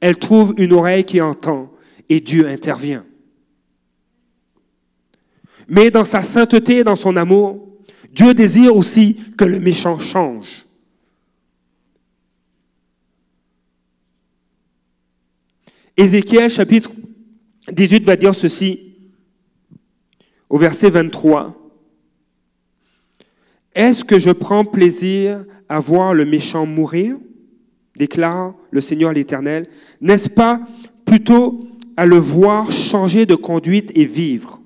[0.00, 1.72] elle trouve une oreille qui entend
[2.08, 3.04] et Dieu intervient.
[5.68, 7.66] Mais dans sa sainteté et dans son amour,
[8.12, 10.64] Dieu désire aussi que le méchant change.
[15.96, 16.90] Ézéchiel chapitre
[17.72, 18.94] 18 va dire ceci
[20.48, 21.54] au verset 23.
[23.74, 27.18] Est-ce que je prends plaisir à voir le méchant mourir?
[27.96, 29.66] Déclare le Seigneur l'Éternel,
[30.00, 30.60] n'est-ce pas
[31.04, 34.60] plutôt à le voir changer de conduite et vivre?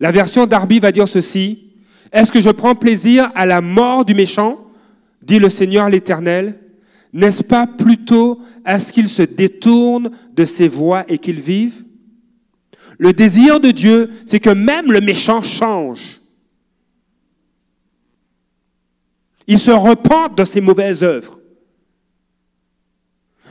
[0.00, 1.70] La version d'Arby va dire ceci.
[2.12, 4.66] Est-ce que je prends plaisir à la mort du méchant?
[5.22, 6.58] dit le Seigneur l'Éternel.
[7.12, 11.84] N'est-ce pas plutôt à ce qu'il se détourne de ses voies et qu'il vive?
[12.98, 16.20] Le désir de Dieu, c'est que même le méchant change.
[19.46, 21.40] Il se repente de ses mauvaises œuvres.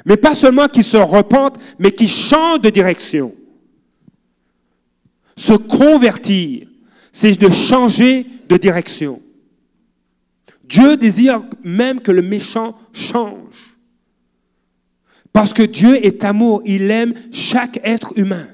[0.05, 3.33] Mais pas seulement qu'il se repente, mais qu'il change de direction.
[5.35, 6.67] Se convertir,
[7.11, 9.21] c'est de changer de direction.
[10.63, 13.75] Dieu désire même que le méchant change.
[15.33, 18.47] Parce que Dieu est amour, il aime chaque être humain.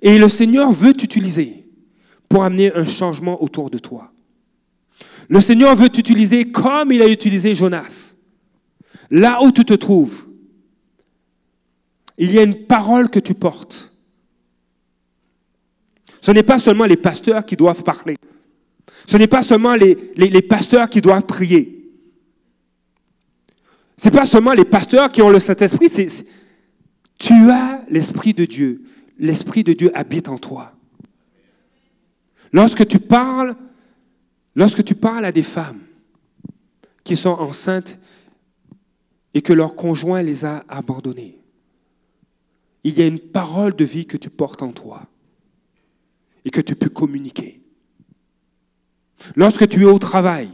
[0.00, 1.66] Et le Seigneur veut t'utiliser
[2.28, 4.12] pour amener un changement autour de toi.
[5.28, 8.14] Le Seigneur veut t'utiliser comme il a utilisé Jonas.
[9.10, 10.24] Là où tu te trouves,
[12.16, 13.92] il y a une parole que tu portes.
[16.20, 18.16] Ce n'est pas seulement les pasteurs qui doivent parler.
[19.06, 19.94] Ce n'est pas seulement les,
[20.42, 21.90] pasteurs qui doivent prier.
[23.96, 25.90] Ce n'est pas seulement les pasteurs qui ont le Saint-Esprit.
[27.18, 28.82] Tu as l'Esprit de Dieu.
[29.18, 30.72] L'Esprit de Dieu habite en toi.
[32.52, 33.56] Lorsque tu parles,
[34.58, 35.78] lorsque tu parles à des femmes
[37.04, 37.96] qui sont enceintes
[39.32, 41.38] et que leur conjoint les a abandonnées,
[42.82, 45.06] il y a une parole de vie que tu portes en toi
[46.44, 47.62] et que tu peux communiquer.
[49.36, 50.50] Lorsque tu es au travail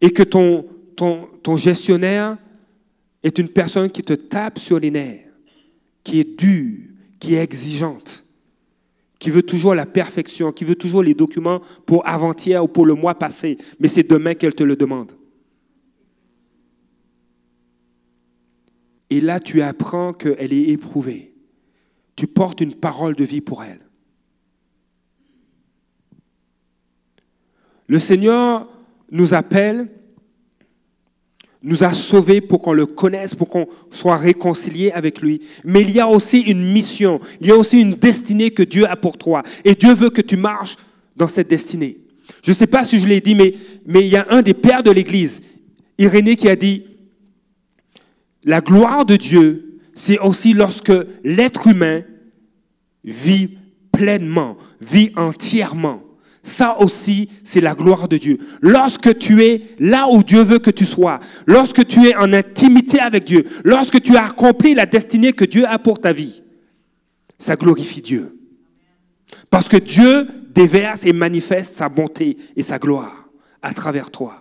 [0.00, 0.66] et que ton,
[0.96, 2.36] ton, ton gestionnaire
[3.22, 5.30] est une personne qui te tape sur les nerfs,
[6.02, 6.88] qui est dure,
[7.20, 8.23] qui est exigeante,
[9.18, 12.94] qui veut toujours la perfection, qui veut toujours les documents pour avant-hier ou pour le
[12.94, 15.12] mois passé, mais c'est demain qu'elle te le demande.
[19.10, 21.34] Et là, tu apprends qu'elle est éprouvée.
[22.16, 23.80] Tu portes une parole de vie pour elle.
[27.86, 28.68] Le Seigneur
[29.10, 29.88] nous appelle,
[31.64, 35.40] nous a sauvés pour qu'on le connaisse, pour qu'on soit réconcilié avec lui.
[35.64, 38.86] Mais il y a aussi une mission, il y a aussi une destinée que Dieu
[38.88, 39.42] a pour toi.
[39.64, 40.76] Et Dieu veut que tu marches
[41.16, 41.98] dans cette destinée.
[42.42, 43.54] Je ne sais pas si je l'ai dit, mais,
[43.86, 45.40] mais il y a un des pères de l'Église,
[45.96, 46.84] Irénée, qui a dit,
[48.44, 52.02] la gloire de Dieu, c'est aussi lorsque l'être humain
[53.04, 53.56] vit
[53.90, 56.03] pleinement, vit entièrement
[56.44, 58.38] ça aussi, c'est la gloire de Dieu.
[58.60, 63.00] Lorsque tu es là où Dieu veut que tu sois, lorsque tu es en intimité
[63.00, 66.42] avec Dieu, lorsque tu as accompli la destinée que Dieu a pour ta vie,
[67.38, 68.38] ça glorifie Dieu.
[69.48, 73.30] Parce que Dieu déverse et manifeste sa bonté et sa gloire
[73.62, 74.34] à travers toi.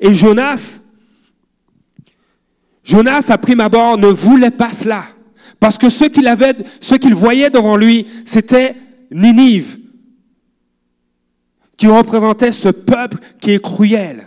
[0.00, 0.80] Et Jonas,
[2.82, 5.04] Jonas, à prime abord, ne voulait pas cela.
[5.60, 8.74] Parce que ce qu'il avait, ce qu'il voyait devant lui, c'était
[9.12, 9.79] Ninive,
[11.80, 14.26] qui représentait ce peuple qui est cruel,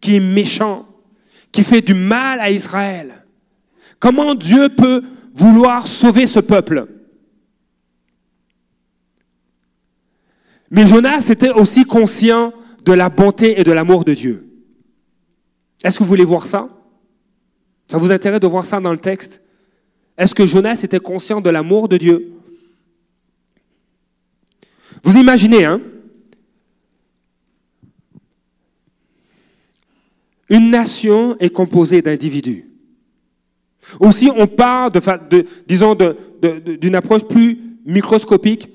[0.00, 0.86] qui est méchant,
[1.50, 3.26] qui fait du mal à Israël.
[3.98, 5.02] Comment Dieu peut
[5.34, 6.86] vouloir sauver ce peuple?
[10.70, 12.52] Mais Jonas était aussi conscient
[12.84, 14.48] de la bonté et de l'amour de Dieu.
[15.82, 16.68] Est-ce que vous voulez voir ça?
[17.88, 19.42] Ça vous intéresse de voir ça dans le texte?
[20.16, 22.32] Est-ce que Jonas était conscient de l'amour de Dieu?
[25.02, 25.80] Vous imaginez, hein?
[30.50, 32.66] Une nation est composée d'individus.
[34.00, 35.96] Aussi, on de, disons,
[36.80, 38.68] d'une approche plus microscopique.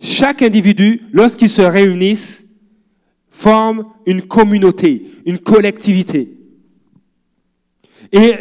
[0.00, 2.46] Chaque individu, lorsqu'ils se réunissent,
[3.30, 6.32] forme une communauté, une collectivité.
[8.10, 8.32] Et,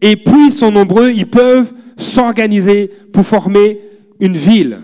[0.00, 3.80] et plus ils sont nombreux, ils peuvent s'organiser pour former
[4.20, 4.80] une ville.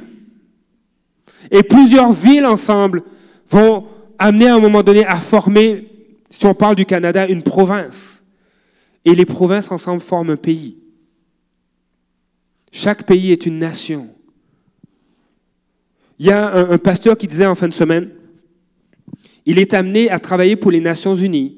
[1.51, 3.03] Et plusieurs villes ensemble
[3.51, 3.85] vont
[4.19, 5.89] amener à un moment donné à former
[6.31, 8.23] si on parle du Canada, une province.
[9.05, 10.79] Et les provinces ensemble forment un pays.
[12.71, 14.09] Chaque pays est une nation.
[16.19, 18.11] Il y a un, pasteur qui disait en fin de semaine,
[19.47, 21.57] il est amené à travailler pour les Nations Unies.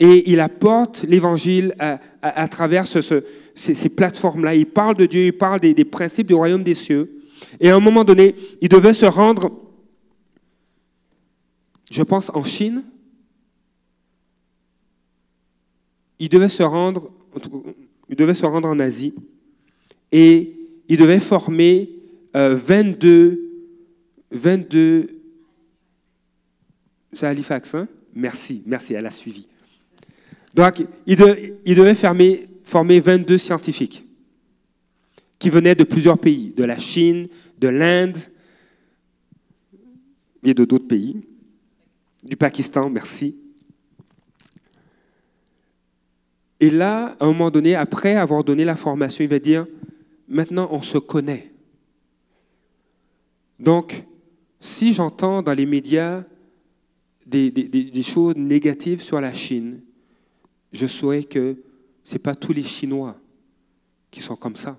[0.00, 4.54] Et il apporte l'évangile à, travers ces, plateformes-là.
[4.54, 7.20] Il parle de Dieu, il parle des principes du royaume des cieux.
[7.60, 9.50] Et à un moment donné, il devait se rendre
[11.90, 12.84] je pense en Chine,
[16.18, 17.12] il devait se rendre,
[18.08, 19.14] il devait se rendre en Asie
[20.12, 20.56] et
[20.88, 21.90] il devait former
[22.34, 23.40] 22,
[24.30, 25.06] 22
[27.12, 29.48] C'est Halifax, hein Merci, merci, elle a suivi.
[30.54, 31.94] Donc, il, devait
[32.64, 34.04] former 22 scientifiques
[35.38, 37.28] qui venaient de plusieurs pays, de la Chine,
[37.58, 38.18] de l'Inde
[40.42, 41.22] et de d'autres pays,
[42.22, 43.36] du Pakistan, merci.
[46.60, 49.66] Et là, à un moment donné, après avoir donné la formation, il va dire,
[50.28, 51.52] maintenant on se connaît.
[53.58, 54.04] Donc,
[54.60, 56.24] si j'entends dans les médias
[57.26, 59.80] des, choses négatives sur la Chine,
[60.72, 61.56] je saurais que
[62.04, 63.16] ce n'est pas tous les Chinois
[64.10, 64.78] qui sont comme ça.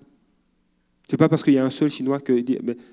[1.08, 2.44] Ce n'est pas parce qu'il y a un seul Chinois que.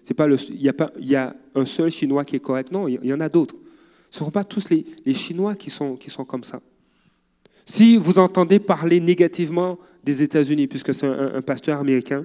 [0.02, 2.72] C'est pas il y a un seul Chinois qui est correct.
[2.72, 3.56] Non, il y en a d'autres.
[4.10, 5.96] Ce ne sont pas tous les, Chinois qui sont,
[6.26, 6.60] comme ça.
[7.64, 12.24] Si vous entendez parler négativement des États-Unis, puisque c'est un, pasteur américain,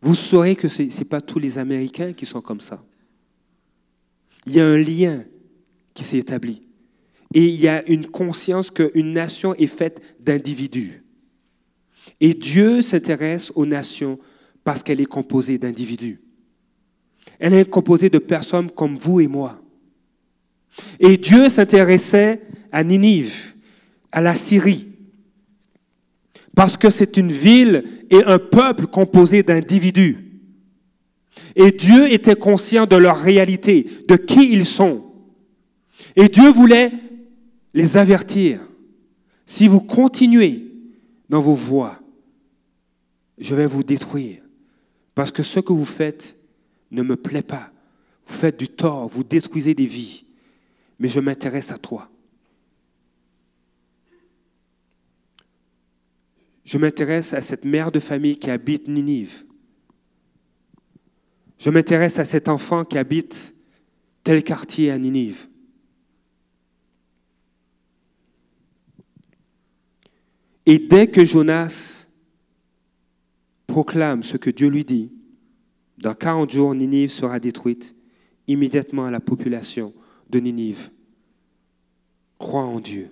[0.00, 2.82] vous saurez que ce n'est pas tous les Américains qui sont comme ça.
[4.46, 5.24] Il y a un lien
[5.94, 6.62] qui s'est établi.
[7.34, 11.04] Et il y a une conscience qu'une nation est faite d'individus.
[12.20, 14.18] Et Dieu s'intéresse aux nations
[14.64, 16.20] parce qu'elle est composée d'individus.
[17.38, 19.61] Elle est composée de personnes comme vous et moi.
[21.00, 23.54] Et Dieu s'intéressait à Ninive,
[24.10, 24.88] à la Syrie,
[26.54, 30.18] parce que c'est une ville et un peuple composé d'individus.
[31.56, 35.04] Et Dieu était conscient de leur réalité, de qui ils sont.
[36.16, 36.92] Et Dieu voulait
[37.74, 38.60] les avertir.
[39.46, 40.66] Si vous continuez
[41.28, 41.98] dans vos voies,
[43.38, 44.42] je vais vous détruire.
[45.14, 46.36] Parce que ce que vous faites
[46.90, 47.70] ne me plaît pas.
[48.26, 50.24] Vous faites du tort, vous détruisez des vies.
[50.98, 52.08] Mais je m'intéresse à toi.
[56.64, 59.44] Je m'intéresse à cette mère de famille qui habite Ninive.
[61.58, 63.54] Je m'intéresse à cet enfant qui habite
[64.24, 65.48] tel quartier à Ninive.
[70.64, 72.06] Et dès que Jonas
[73.66, 75.12] proclame ce que Dieu lui dit,
[75.98, 77.94] dans 40 jours, Ninive sera détruite.
[78.46, 79.92] Immédiatement, la population
[80.32, 80.90] de Ninive
[82.38, 83.10] croit en Dieu.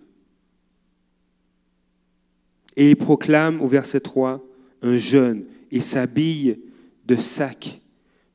[2.76, 4.44] Et il proclame au verset 3
[4.82, 6.58] un jeûne et s'habille
[7.06, 7.80] de sac,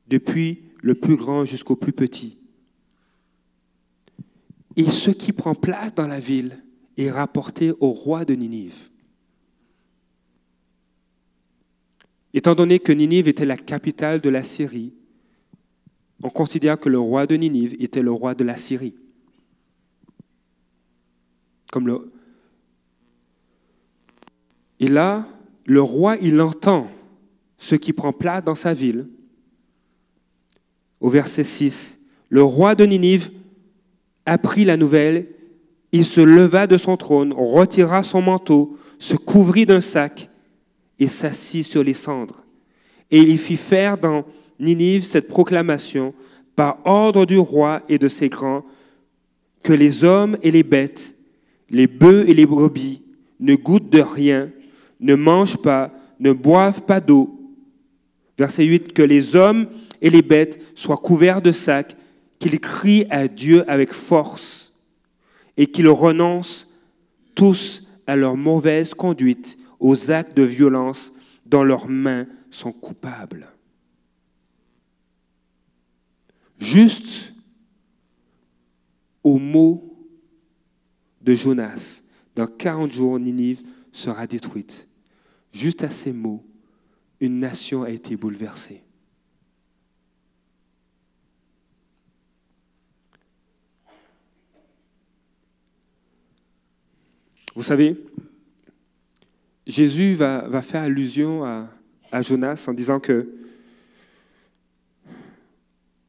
[0.08, 2.38] depuis le plus grand jusqu'au plus petit.
[4.76, 6.62] Et ce qui prend place dans la ville
[6.96, 8.90] est rapporté au roi de Ninive.
[12.32, 14.92] Étant donné que Ninive était la capitale de la Syrie,
[16.22, 18.94] on considère que le roi de Ninive était le roi de la Syrie.
[24.80, 25.26] Et là,
[25.64, 26.88] le roi, il entend
[27.58, 29.08] ce qui prend place dans sa ville.
[31.00, 31.98] Au verset 6,
[32.28, 33.30] le roi de Ninive
[34.24, 35.28] apprit la nouvelle,
[35.92, 40.30] il se leva de son trône, retira son manteau, se couvrit d'un sac
[40.98, 42.44] et s'assit sur les cendres.
[43.10, 44.24] Et il fit faire dans
[44.58, 46.14] Ninive cette proclamation
[46.54, 48.64] par ordre du roi et de ses grands,
[49.62, 51.14] que les hommes et les bêtes,
[51.70, 53.02] les bœufs et les brebis
[53.40, 54.50] ne goûtent de rien,
[55.00, 57.38] ne mangent pas, ne boivent pas d'eau.
[58.38, 59.66] Verset 8, que les hommes
[60.00, 61.96] et les bêtes soient couverts de sacs,
[62.38, 64.72] qu'ils crient à Dieu avec force
[65.56, 66.68] et qu'ils renoncent
[67.34, 71.12] tous à leur mauvaise conduite aux actes de violence
[71.46, 73.48] dont leurs mains sont coupables.
[76.58, 77.32] Juste
[79.22, 79.96] au mot
[81.20, 82.02] de Jonas,
[82.34, 84.88] dans 40 jours, Ninive sera détruite.
[85.52, 86.44] Juste à ces mots,
[87.20, 88.82] une nation a été bouleversée.
[97.56, 97.96] Vous savez,
[99.66, 103.32] Jésus va, faire allusion à, Jonas en disant que,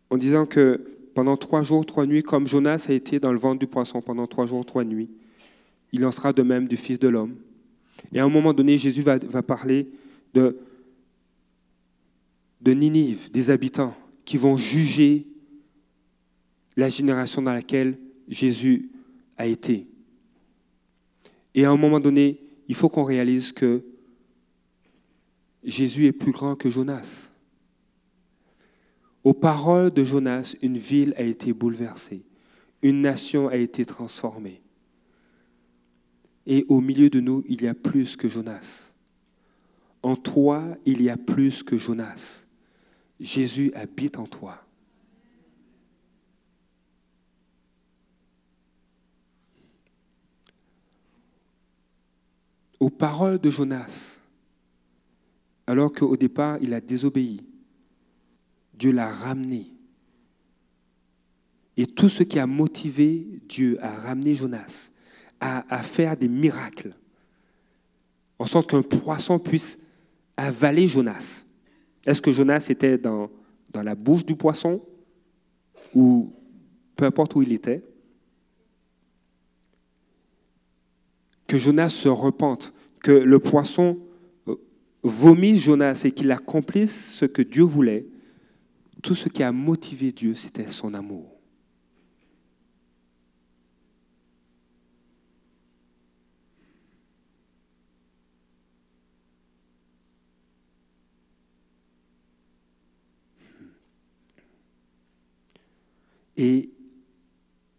[0.09, 0.81] en disant que
[1.13, 4.27] pendant trois jours, trois nuits, comme Jonas a été dans le ventre du poisson pendant
[4.27, 5.09] trois jours, trois nuits,
[5.91, 7.35] il en sera de même du Fils de l'homme.
[8.13, 9.87] Et à un moment donné, Jésus va, parler
[10.33, 10.55] de
[12.65, 13.95] Ninive, des habitants
[14.25, 15.25] qui vont juger
[16.75, 17.97] la génération dans laquelle
[18.27, 18.91] Jésus
[19.37, 19.87] a été.
[21.55, 23.83] Et à un moment donné, il faut qu'on réalise que
[25.63, 27.31] Jésus est plus grand que Jonas.
[29.27, 32.23] Aux paroles de Jonas, une ville a été bouleversée,
[32.81, 34.61] une nation a été transformée.
[36.45, 38.93] Et au milieu de nous, il y a plus que Jonas.
[40.01, 42.45] En toi, il y a plus que Jonas.
[43.19, 44.63] Jésus habite en toi.
[52.79, 54.21] Aux paroles de Jonas,
[55.65, 57.46] alors qu'au départ, il a désobéi,
[58.77, 59.67] Dieu l'a ramené.
[61.75, 64.91] Et tout ce qui a motivé Dieu à ramener Jonas,
[65.39, 66.95] à, à faire des miracles,
[68.39, 69.77] en sorte qu'un poisson puisse
[70.35, 71.43] avaler Jonas.
[72.05, 73.29] Est-ce que Jonas était dans,
[73.71, 74.81] dans la bouche du poisson?
[75.93, 76.31] Ou
[76.95, 77.83] peu importe où il était?
[81.47, 83.97] Que Jonas se repente, que le poisson
[84.47, 84.55] euh,
[85.01, 88.05] vomisse Jonas et qu'il accomplisse ce que Dieu voulait.
[89.03, 91.37] Tout ce qui a motivé Dieu, c'était son amour.
[106.37, 106.69] Et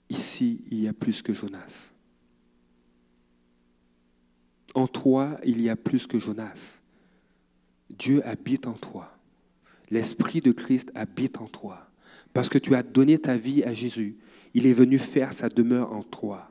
[0.09, 1.93] ici, il y a plus que Jonas.
[4.75, 6.81] En toi, il y a plus que Jonas.
[7.89, 9.18] Dieu habite en toi.
[9.91, 11.91] L'Esprit de Christ habite en toi.
[12.33, 14.17] Parce que tu as donné ta vie à Jésus.
[14.55, 16.51] Il est venu faire sa demeure en toi.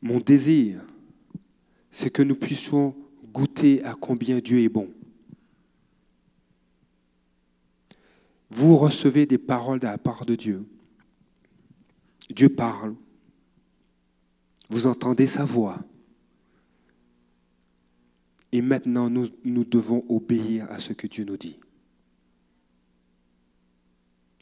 [0.00, 0.84] Mon désir,
[1.92, 2.96] c'est que nous puissions
[3.32, 4.90] goûter à combien Dieu est bon.
[8.50, 10.66] Vous recevez des paroles de la part de Dieu.
[12.28, 12.94] Dieu parle.
[14.72, 15.78] Vous entendez sa voix.
[18.52, 19.28] Et maintenant, nous,
[19.64, 21.58] devons obéir à ce que Dieu nous dit.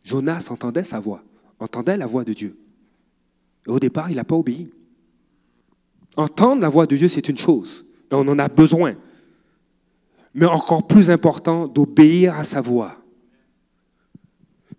[0.05, 1.25] Jonas entendait sa voix,
[1.59, 2.57] entendait la voix de Dieu.
[3.67, 4.73] Au départ, il n'a pas obéi.
[6.17, 8.95] Entendre la voix de Dieu, c'est une chose, on en a besoin.
[10.33, 13.03] Mais encore plus important, d'obéir à sa voix.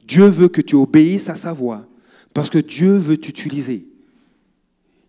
[0.08, 1.86] Dieu veut que tu obéisses à sa voix,
[2.34, 3.91] parce que Dieu veut t'utiliser.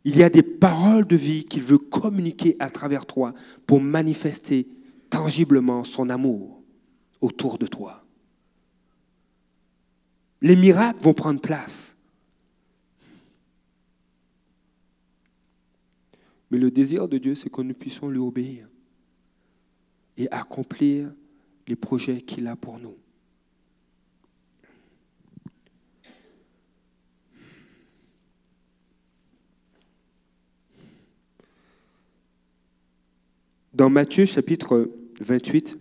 [0.04, 3.34] Il y a des paroles de vie qu'il veut communiquer à travers toi
[3.66, 4.66] pour manifester
[5.10, 6.62] tangiblement son amour
[7.20, 8.04] autour de toi.
[10.40, 11.96] Les miracles vont prendre place.
[16.50, 18.68] Mais le désir de Dieu, c'est que nous puissions lui obéir
[20.18, 21.10] et accomplir
[21.66, 22.96] les projets qu'il a pour nous.
[33.82, 35.76] Dans Matthieu chapitre 28,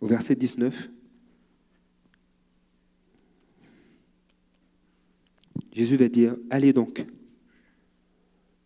[0.00, 0.88] au verset 19,
[5.74, 7.04] Jésus va dire, allez donc,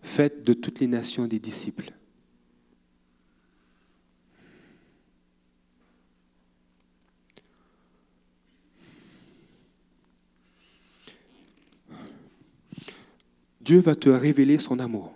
[0.03, 1.91] Faites de toutes les nations des disciples.
[13.61, 15.14] Dieu va te révéler son amour.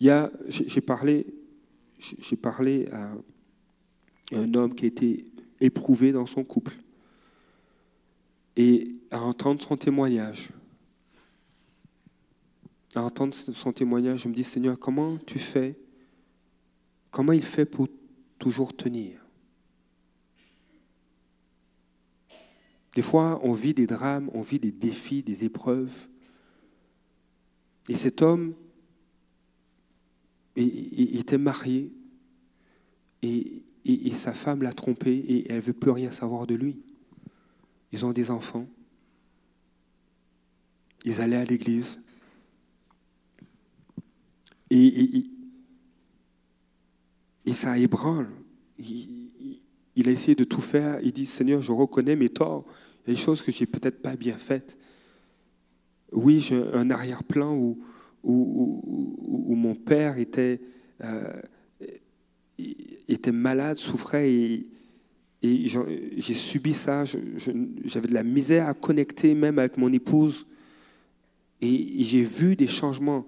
[0.00, 1.26] Il y a, j'ai parlé,
[1.98, 3.12] j'ai parlé à
[4.32, 5.24] un homme qui a été
[5.60, 6.74] éprouvé dans son couple
[8.56, 10.50] et à entendre son témoignage.
[12.94, 15.76] À entendre son témoignage, je me dis, Seigneur, comment tu fais
[17.10, 17.88] Comment il fait pour
[18.38, 19.24] toujours tenir?
[22.94, 25.92] Des fois, on vit des drames, on vit des défis, des épreuves.
[27.88, 28.54] Et cet homme,
[30.56, 31.92] il, était marié
[33.22, 33.62] et,
[34.14, 36.80] sa femme l'a trompé et elle ne veut plus rien savoir de lui.
[37.92, 38.66] Ils ont des enfants.
[41.04, 41.98] Ils allaient à l'église.
[44.70, 45.26] Et,
[47.52, 48.30] ça ébranle.
[48.78, 49.60] Il,
[49.94, 51.00] il, a essayé de tout faire.
[51.02, 52.64] Il dit, Seigneur, je reconnais mes torts,
[53.06, 54.76] les choses que j'ai peut-être pas bien faites.
[56.12, 57.78] Oui, j'ai un arrière-plan où,
[58.24, 60.60] où, mon père était,
[61.02, 61.32] euh,
[63.08, 64.66] était malade, souffrait et,
[65.42, 70.46] j'ai subi ça, j'avais de la misère à connecter même avec mon épouse.
[71.60, 73.26] Et j'ai vu des changements.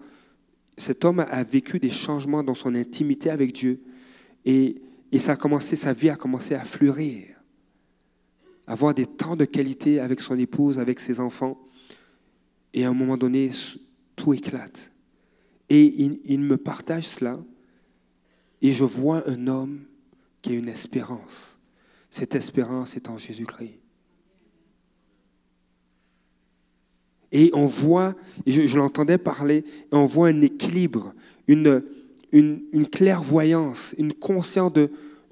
[0.78, 3.82] Cet homme a vécu des changements dans son intimité avec Dieu.
[4.46, 4.76] Et,
[5.12, 7.36] et ça a commencé, sa vie a commencé à fleurir.
[8.66, 11.60] Avoir des temps de qualité avec son épouse, avec ses enfants.
[12.72, 13.50] Et à un moment donné,
[14.16, 14.92] tout éclate.
[15.68, 15.84] Et
[16.24, 17.38] il, me partage cela.
[18.62, 19.84] Et je vois un homme
[20.42, 21.56] qui a une espérance
[22.16, 23.78] cette espérance est en Jésus-Christ.
[27.30, 28.14] Et on voit,
[28.46, 31.12] je, l'entendais parler, on voit un équilibre,
[31.46, 31.82] une,
[32.90, 34.72] clairvoyance, une conscience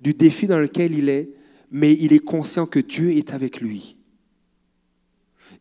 [0.02, 1.30] du défi dans lequel il est,
[1.70, 3.96] mais il est conscient que Dieu est avec lui.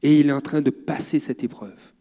[0.01, 1.92] Et il est en train de passer cette épreuve.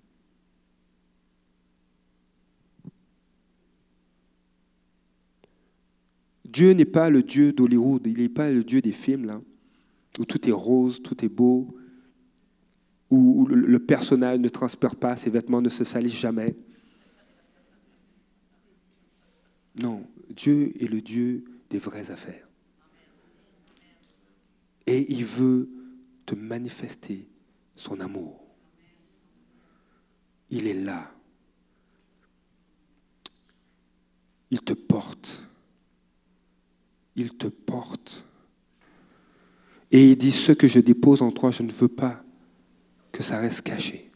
[6.52, 9.40] Dieu n'est pas le Dieu d'Hollywood, il n'est pas le Dieu des films, là,
[10.18, 11.74] où tout est rose, tout est beau,
[13.10, 16.54] où le personnage ne transpire pas, ses vêtements ne se salissent jamais.
[19.80, 22.46] Non, Dieu est le Dieu des vraies affaires.
[24.86, 25.70] Et il veut
[26.26, 27.28] te manifester
[27.76, 28.44] son amour.
[30.50, 31.10] Il est là.
[34.50, 35.46] Il te porte.
[37.16, 38.24] Il te porte.
[39.90, 42.22] Et il dit, ce que je dépose en toi, je ne veux pas
[43.12, 44.10] que ça reste caché.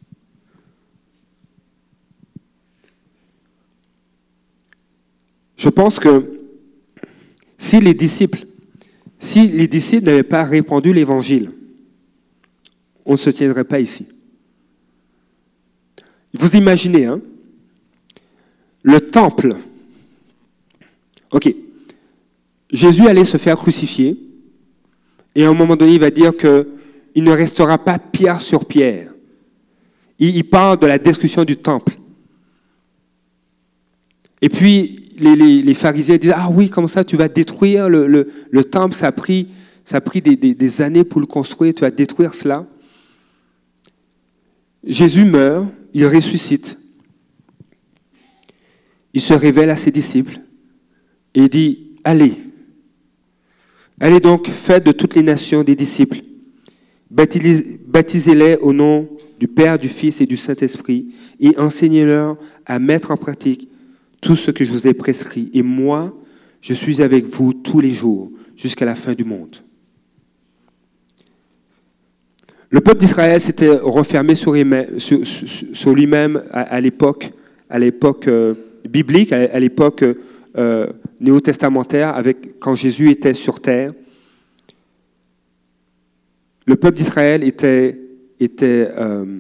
[5.57, 6.41] Je pense que
[7.59, 8.47] si les disciples,
[9.19, 11.51] si les disciples n'avaient pas répandu l'évangile,
[13.05, 14.09] on ne se tiendrait pas ici.
[16.35, 17.21] Vous imaginez, hein,
[18.83, 19.57] le temple.
[21.33, 21.53] Ok,
[22.77, 24.19] Jésus allait se faire crucifier,
[25.35, 29.15] et à un moment donné, il va dire qu'il ne restera pas pierre sur pierre.
[30.19, 31.95] Il, parle de la destruction du temple.
[34.43, 39.07] Et puis, les, pharisiens disent, ah oui, comme ça, tu vas détruire le, temple, ça
[39.07, 39.49] a pris,
[40.21, 42.67] des années pour le construire, tu vas détruire cela.
[44.85, 46.79] Jésus meurt, il ressuscite.
[49.15, 50.41] Il se révèle à ses disciples
[51.35, 52.46] et dit, allez,
[54.01, 56.21] allez donc, faites de toutes les nations des disciples,
[57.11, 61.07] baptisez-les au nom du Père, du Fils et du Saint-Esprit,
[61.41, 63.69] et enseignez-leur à mettre en pratique
[64.21, 65.51] tout ce que je vous ai prescrit.
[65.55, 66.15] Et moi,
[66.61, 69.57] je suis avec vous tous les jours jusqu'à la fin du monde.
[72.71, 77.33] Le peuple d'Israël s'était refermé sur lui-même à, l'époque,
[78.29, 78.55] euh,
[78.89, 80.05] biblique, à, l'époque
[80.57, 80.87] euh,
[81.21, 83.93] néo-testamentaire, avec quand Jésus était sur terre.
[86.67, 87.99] Le peuple d'Israël était,
[88.41, 89.39] euh,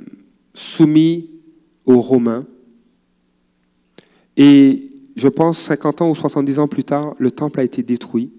[0.55, 1.31] soumis
[1.85, 2.47] aux Romains.
[4.37, 8.31] Et je pense 50 ans ou 70 ans plus tard, le temple a été détruit.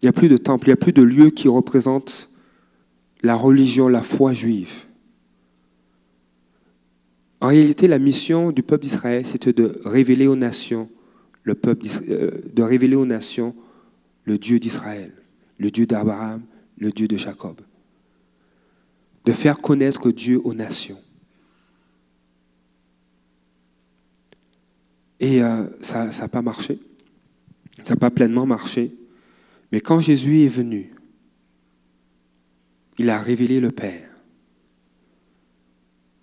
[0.00, 2.30] Il n'y a plus de temple, il n'y a plus de lieu qui représente
[3.22, 4.87] la religion, la foi juive.
[7.40, 10.88] En réalité, la mission du peuple d'Israël, c'était de révéler aux nations
[11.48, 11.58] le
[12.10, 13.54] euh, aux nations
[14.24, 15.14] le Dieu d'Israël,
[15.56, 16.42] le Dieu d'Abraham,
[16.76, 17.60] le Dieu de Jacob.
[19.24, 21.00] De faire connaître Dieu aux nations.
[25.20, 26.78] Et euh, ça n'a pas marché.
[27.84, 28.94] Ça n'a pas pleinement marché.
[29.72, 30.92] Mais quand Jésus est venu,
[32.98, 34.10] il a révélé le Père.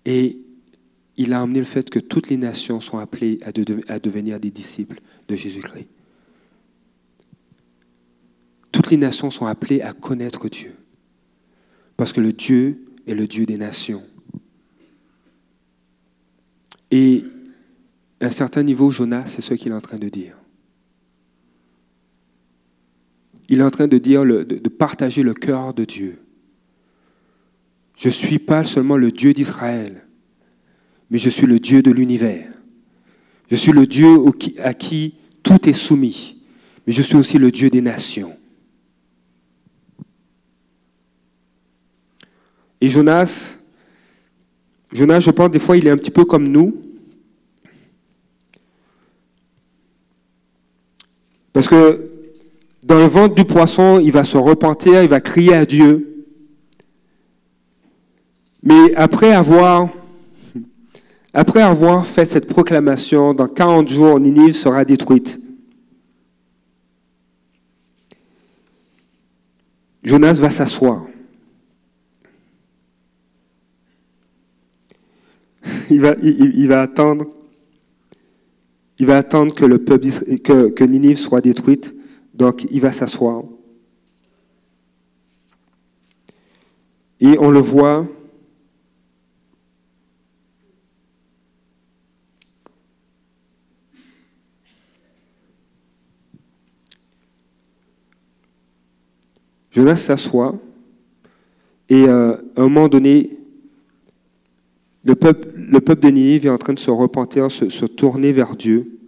[0.04, 0.38] Et
[1.16, 3.52] il a emmené le fait que toutes les nations sont appelées à,
[3.98, 5.88] devenir des disciples de Jésus-Christ.
[8.70, 10.74] Toutes les nations sont appelées à connaître Dieu.
[11.96, 14.02] Parce que le Dieu est le Dieu des nations.
[16.90, 17.24] Et
[18.20, 20.36] à un certain niveau, Jonas, c'est ce qu'il est en train de dire.
[23.48, 26.18] Il est en train de dire, de partager le cœur de Dieu.
[27.96, 30.05] Je ne suis pas seulement le Dieu d'Israël,
[31.10, 32.48] mais je suis le Dieu de l'univers.
[33.50, 34.08] Je suis le Dieu
[34.62, 36.36] à qui tout est soumis,
[36.86, 38.36] mais je suis aussi le Dieu des nations.
[42.80, 43.56] Et Jonas,
[44.92, 46.82] Jonas, je pense des fois, il est un petit peu comme nous.
[51.52, 52.10] Parce que
[52.82, 56.26] dans le ventre du poisson, il va se repentir, il va crier à Dieu.
[58.62, 59.88] Mais après avoir,
[61.38, 65.38] après avoir fait cette proclamation, dans 40 jours, Ninive sera détruite.
[70.02, 71.06] Jonas va s'asseoir.
[75.90, 77.26] Il va, attendre.
[78.98, 80.08] Il va attendre que le peuple,
[80.42, 81.94] que Ninive soit détruite.
[82.32, 83.42] Donc, il va s'asseoir.
[87.20, 88.06] Et on le voit
[99.76, 100.58] Jonas s'assoit
[101.90, 103.36] et euh, à un moment donné,
[105.04, 108.32] Le peuple, le peuple de Ninive est en train de se repentir, se, se tourner
[108.32, 108.98] vers Dieu.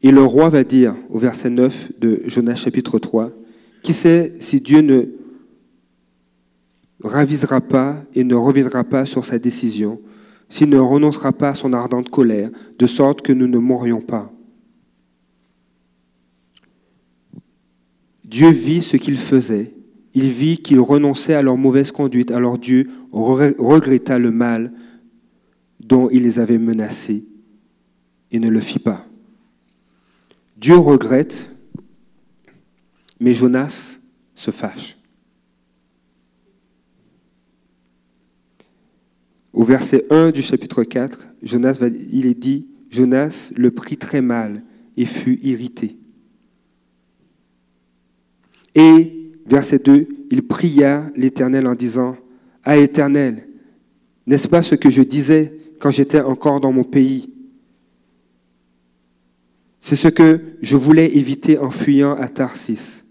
[0.00, 3.32] Et le roi va dire au verset 9 de Jonas chapitre 3,
[3.82, 5.06] qui sait si Dieu ne
[7.02, 10.00] ravisera pas et ne reviendra pas sur sa décision,
[10.48, 14.32] s'il ne renoncera pas à son ardente colère, de sorte que nous ne mourions pas.
[18.28, 19.72] Dieu vit ce qu'il faisait.
[20.12, 22.30] Il vit qu'ils renonçaient à leur mauvaise conduite.
[22.30, 24.72] Alors Dieu regretta le mal
[25.80, 27.24] dont il les avait menacés
[28.30, 29.06] et ne le fit pas.
[30.58, 31.50] Dieu regrette,
[33.18, 33.98] mais Jonas
[34.34, 34.98] se fâche.
[39.54, 41.78] Au verset 1 du chapitre 4, Jonas
[42.12, 44.62] il est dit, Jonas le prit très mal
[44.96, 45.96] et fut irrité.
[48.78, 52.16] Et, verset 2, il pria l'Éternel en disant,
[52.62, 53.48] Ah Éternel,
[54.24, 57.34] n'est-ce pas ce que je disais quand j'étais encore dans mon pays?
[59.80, 63.04] C'est ce que je voulais éviter en fuyant à Tarsis.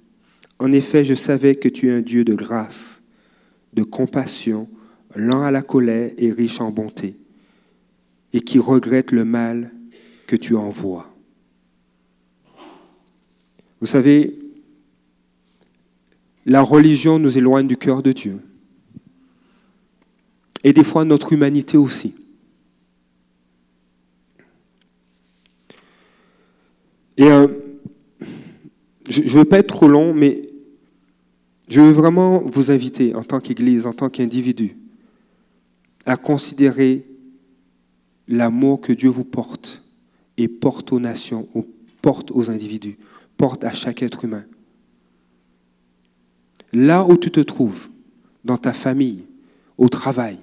[0.58, 3.04] En effet, je savais que tu es un Dieu de grâce,
[3.74, 4.70] de compassion,
[5.16, 7.18] lent à la colère et riche en bonté,
[8.32, 9.74] et qui regrette le mal
[10.28, 11.14] que tu envoies.
[13.82, 14.40] Vous savez,
[16.48, 18.40] la religion nous éloigne du cœur de Dieu.
[20.64, 22.16] Et des fois notre humanité aussi.
[27.18, 27.48] Et euh,
[29.10, 30.44] je ne veux pas être trop long, mais
[31.68, 34.78] je veux vraiment vous inviter en tant qu'Église, en tant qu'individu,
[36.06, 37.06] à considérer
[38.30, 39.84] l'amour que Dieu vous porte
[40.38, 41.66] et porte aux nations, ou
[42.02, 42.98] porte aux individus,
[43.36, 44.46] porte à chaque être humain.
[46.74, 47.90] Là où tu te trouves,
[48.44, 49.26] dans ta famille,
[49.78, 50.40] au travail,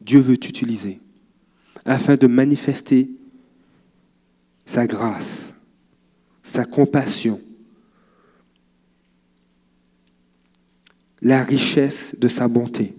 [0.00, 1.00] Dieu veut t'utiliser
[1.84, 3.10] afin de manifester
[4.66, 5.54] sa grâce,
[6.42, 7.40] sa compassion,
[11.22, 12.94] la richesse de sa bonté.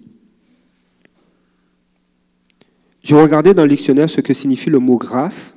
[3.02, 5.54] J'ai regardé dans le dictionnaire ce que signifie le mot grâce,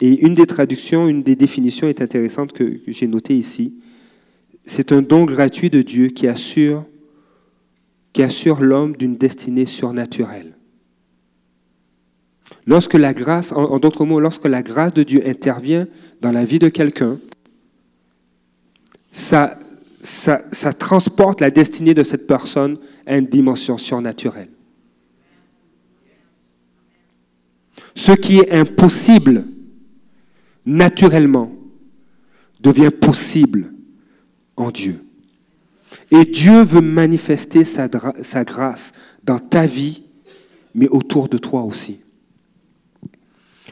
[0.00, 3.74] et une des traductions, une des définitions est intéressante que j'ai notée ici
[4.64, 6.84] c'est un don gratuit de Dieu qui assure,
[8.60, 10.56] l'homme d'une destinée surnaturelle.
[12.66, 15.86] Lorsque la grâce, en, d'autres mots, lorsque la grâce de Dieu intervient
[16.20, 17.18] dans la vie de quelqu'un,
[19.12, 19.58] ça,
[20.00, 24.48] ça, ça transporte la destinée de cette personne à une dimension surnaturelle.
[27.94, 29.44] Ce qui est impossible
[30.64, 31.52] naturellement
[32.60, 33.73] devient possible
[34.56, 35.04] en Dieu.
[36.10, 37.88] Et Dieu veut manifester sa,
[38.44, 38.92] grâce
[39.22, 40.02] dans ta vie,
[40.74, 42.00] mais autour de toi aussi.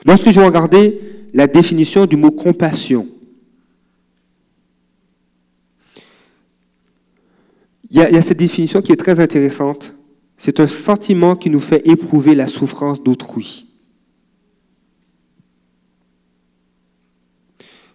[0.04, 1.00] Lorsque j'ai regardé
[1.34, 3.08] la définition du mot compassion,
[7.90, 9.94] il y, a, cette définition qui est très intéressante.
[10.38, 13.71] C'est un sentiment qui nous fait éprouver la souffrance d'autrui.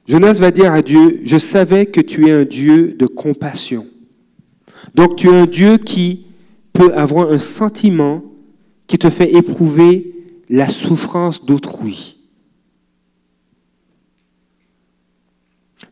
[0.07, 3.85] Jonas va dire à Dieu, je savais que tu es un Dieu de compassion.
[4.95, 6.27] Donc tu es un Dieu qui
[6.71, 8.23] peut avoir un sentiment
[8.87, 10.13] qui te fait éprouver
[10.49, 12.17] la souffrance d'autrui.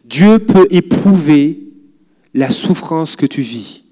[0.05, 1.59] Dieu peut éprouver
[2.33, 3.83] la souffrance que tu vis.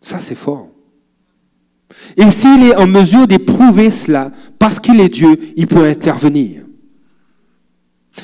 [0.00, 0.70] Ça, c'est fort.
[2.16, 6.62] Et s'il est en mesure d'éprouver cela, parce qu'il est Dieu, il peut intervenir.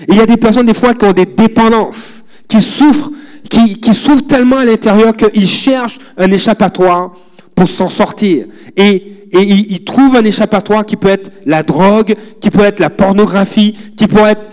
[0.09, 3.11] Et il y a des personnes, des fois, qui ont des dépendances, qui souffrent,
[3.51, 7.12] qui, qui souffrent tellement à l'intérieur qu'ils cherchent un échappatoire
[7.55, 8.47] pour s'en sortir.
[8.76, 8.95] Et,
[9.32, 12.90] et ils, ils, trouvent un échappatoire qui peut être la drogue, qui peut être la
[12.90, 14.51] pornographie, qui peut être,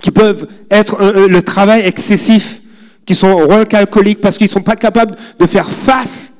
[0.00, 2.62] qui peuvent être un, un, le travail excessif,
[3.04, 6.32] qui sont alcooliques parce qu'ils ne sont pas capables de faire face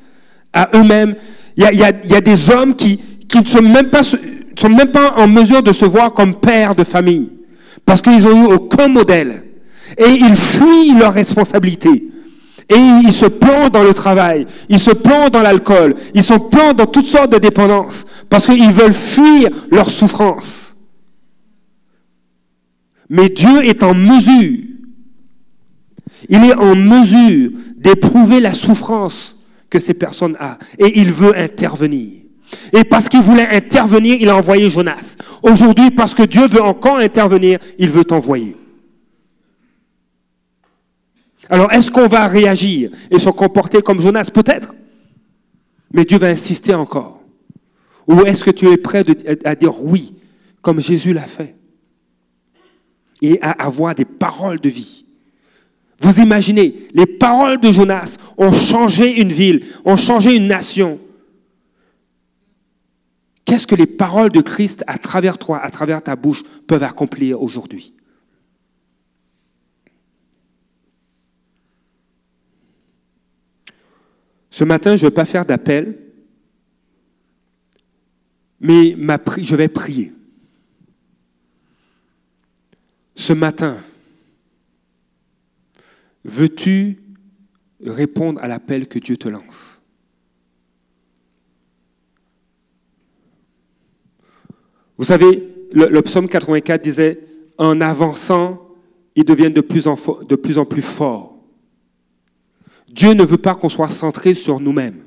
[0.52, 1.16] à eux-mêmes.
[1.56, 3.00] Il y a, des hommes qui,
[3.34, 3.90] ne sont même,
[4.90, 7.30] pas, en mesure de se voir comme père de famille.
[7.84, 9.44] Parce qu'ils ont eu aucun modèle.
[9.98, 12.08] Et ils fuient leurs responsabilités.
[12.68, 16.76] Et ils se plongent dans le travail, ils se plongent dans l'alcool, ils se plongent
[16.76, 20.74] dans toutes sortes de dépendances, parce qu'ils veulent fuir leur souffrance.
[23.10, 24.58] Mais Dieu est en mesure,
[26.30, 29.36] il est en mesure d'éprouver la souffrance
[29.72, 32.10] que ces personnes ont, et il veut intervenir.
[32.74, 35.16] Et parce qu'il voulait intervenir, il a envoyé Jonas.
[35.42, 38.54] Aujourd'hui, parce que Dieu veut encore intervenir, il veut t'envoyer.
[41.48, 44.28] Alors, est-ce qu'on va réagir et se comporter comme Jonas?
[44.32, 44.74] Peut-être.
[45.90, 47.22] Mais Dieu va insister encore.
[48.06, 49.04] Ou est-ce que tu es prêt
[49.44, 50.14] à dire oui,
[50.60, 51.56] comme Jésus l'a fait?
[53.22, 55.06] Et à avoir des paroles de vie.
[56.02, 60.98] Vous imaginez, les paroles de Jonas ont changé une ville, ont changé une nation.
[63.44, 67.40] Qu'est-ce que les paroles de Christ à travers toi, à travers ta bouche, peuvent accomplir
[67.40, 67.94] aujourd'hui?
[74.50, 75.98] Ce matin, je ne vais pas faire d'appel,
[78.58, 78.96] mais
[79.38, 80.12] je vais prier.
[83.14, 83.76] Ce matin,
[86.24, 87.02] veux-tu
[87.84, 89.82] répondre à l'appel que Dieu te lance?
[94.98, 97.20] Vous savez, le, psaume 84 disait,
[97.58, 98.68] en avançant,
[99.16, 99.96] ils deviennent de plus en,
[100.28, 101.38] de plus, en plus forts.
[102.88, 105.04] Dieu ne veut pas qu'on soit centré sur nous-mêmes.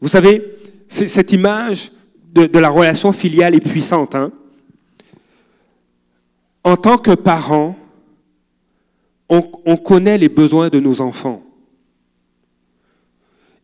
[0.00, 0.44] Vous savez,
[0.88, 1.90] cette image
[2.32, 4.14] de, la relation filiale est puissante.
[4.14, 4.30] Hein.
[6.66, 7.76] En tant que parents,
[9.28, 11.44] on, connaît les besoins de nos enfants.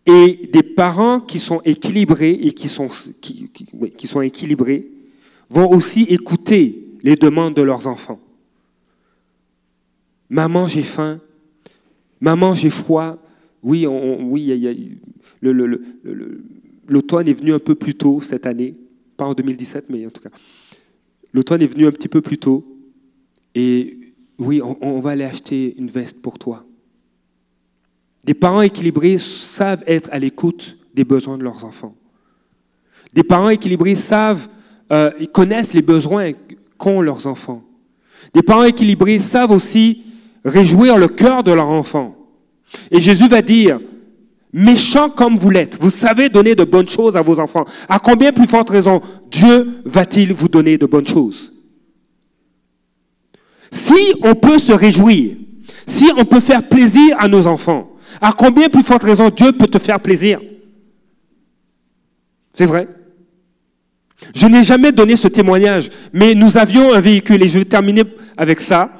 [0.06, 2.90] Et des parents qui sont équilibrés et qui sont,
[3.20, 4.86] qui sont équilibrés
[5.50, 8.20] vont aussi écouter les demandes de leurs enfants.
[10.30, 11.18] Maman, j'ai faim.
[12.20, 13.18] Maman, j'ai froid.
[13.64, 14.96] Oui, oui,
[16.86, 18.76] l'automne est venu un peu plus tôt cette année.
[19.16, 20.30] Pas en 2017, mais en tout cas.
[21.32, 22.64] L'automne est venu un petit peu plus tôt.
[23.54, 23.98] Et
[24.38, 26.64] oui, on, va aller acheter une veste pour toi.
[28.24, 31.94] Des parents équilibrés savent être à l'écoute des besoins de leurs enfants.
[33.12, 34.48] Des parents équilibrés savent,
[34.90, 36.32] euh, ils connaissent les besoins
[36.78, 37.62] qu'ont leurs enfants.
[38.32, 40.02] Des parents équilibrés savent aussi
[40.44, 42.16] réjouir le cœur de leur enfant.
[42.90, 43.80] Et Jésus va dire,
[44.52, 47.66] méchant comme vous l'êtes, vous savez donner de bonnes choses à vos enfants.
[47.88, 49.00] À combien plus forte raison
[49.30, 51.51] Dieu va-t-il vous donner de bonnes choses?
[53.72, 55.36] Si on peut se réjouir,
[55.86, 59.66] si on peut faire plaisir à nos enfants, à combien plus forte raison Dieu peut
[59.66, 60.40] te faire plaisir?
[62.52, 62.86] C'est vrai
[64.34, 68.02] Je n'ai jamais donné ce témoignage, mais nous avions un véhicule, et je vais terminer
[68.36, 68.92] avec ça.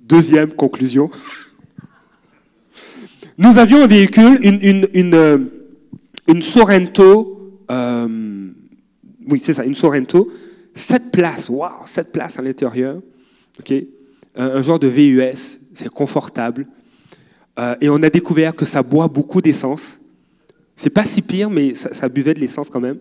[0.00, 1.08] Deuxième conclusion.
[3.38, 5.38] Nous avions un véhicule, une, euh,
[6.40, 8.50] Sorrento, euh,
[9.28, 10.30] oui c'est ça, une Sorrento,
[10.74, 13.00] sept places, waouh, sept places à l'intérieur,
[13.58, 13.74] ok,
[14.36, 16.66] un, genre de VUS, c'est confortable,
[17.58, 20.00] euh, et on a découvert que ça boit beaucoup d'essence.
[20.76, 22.98] C'est pas si pire, mais ça, buvait de l'essence quand même.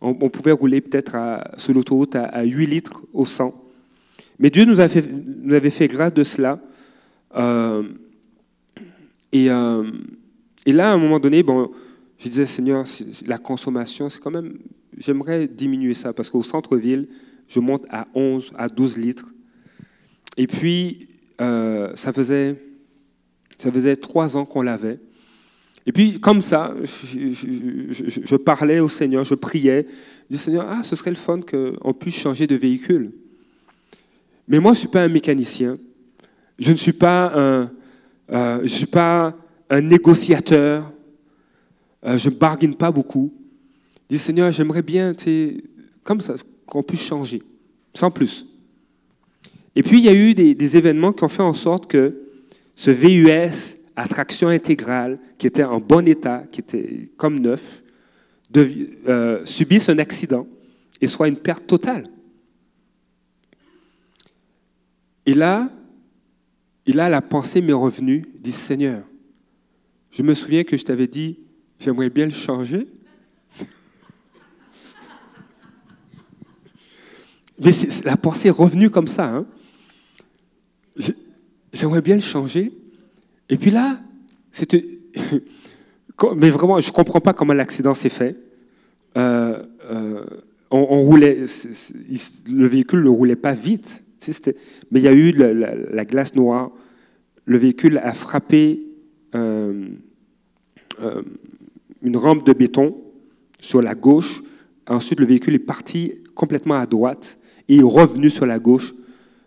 [0.00, 1.16] On, pouvait rouler peut-être
[1.56, 3.52] sur l'autoroute à, à 8 litres au 100.
[4.38, 6.60] Mais Dieu nous, avait fait grâce de cela.
[7.34, 7.82] Euh,
[9.34, 9.90] euh,
[10.64, 11.70] et, là, à un moment donné, bon,
[12.18, 12.84] je disais, Seigneur,
[13.26, 14.58] la consommation, c'est quand même,
[14.96, 17.08] j'aimerais diminuer ça, parce qu'au centre-ville,
[17.48, 19.26] je monte à 11, à 12 litres.
[20.36, 21.08] Et puis,
[21.40, 22.56] euh, ça, faisait,
[23.96, 24.98] trois ans qu'on l'avait.
[25.86, 29.86] Et puis, comme ça, je, parlais au Seigneur, je priais.
[30.28, 33.12] Je dis, Seigneur, ah, ce serait le fun qu'on puisse changer de véhicule.
[34.46, 35.78] Mais moi, je ne suis pas un mécanicien.
[36.58, 37.70] Je ne suis pas un,
[38.30, 39.34] euh, je suis pas
[39.70, 40.92] un négociateur.
[42.04, 43.32] Euh, je ne bargaine pas beaucoup.
[44.10, 45.14] Je Seigneur, j'aimerais bien,
[46.02, 46.34] comme ça,
[46.66, 47.42] qu'on puisse changer,
[47.94, 48.46] sans plus.
[49.78, 52.20] Et puis, il y a eu des, événements qui ont fait en sorte que
[52.74, 57.80] ce VUS à traction intégrale, qui était en bon état, qui était comme neuf,
[58.56, 60.48] euh, subisse un accident
[61.00, 62.08] et soit une perte totale.
[65.26, 65.70] Et là,
[66.84, 69.04] et là, la pensée m'est revenue, dit Seigneur,
[70.10, 71.38] je me souviens que je t'avais dit,
[71.78, 72.88] j'aimerais bien le changer.
[77.60, 77.70] Mais
[78.04, 79.28] la pensée est revenue comme ça.
[79.28, 79.46] Hein.
[81.72, 82.72] J'aimerais bien le changer.
[83.48, 83.98] Et puis là,
[84.50, 84.84] c'était.
[86.36, 88.36] Mais vraiment, je ne comprends pas comment l'accident s'est fait.
[89.16, 90.24] Euh, euh,
[90.70, 91.44] on, roulait,
[92.48, 94.02] le véhicule ne roulait pas vite.
[94.90, 96.72] Mais il y a eu la, glace noire.
[97.44, 98.82] Le véhicule a frappé
[99.34, 99.86] euh,
[102.02, 102.96] une rampe de béton
[103.60, 104.42] sur la gauche.
[104.88, 107.38] Ensuite, le véhicule est parti complètement à droite
[107.68, 108.94] et est revenu sur la gauche.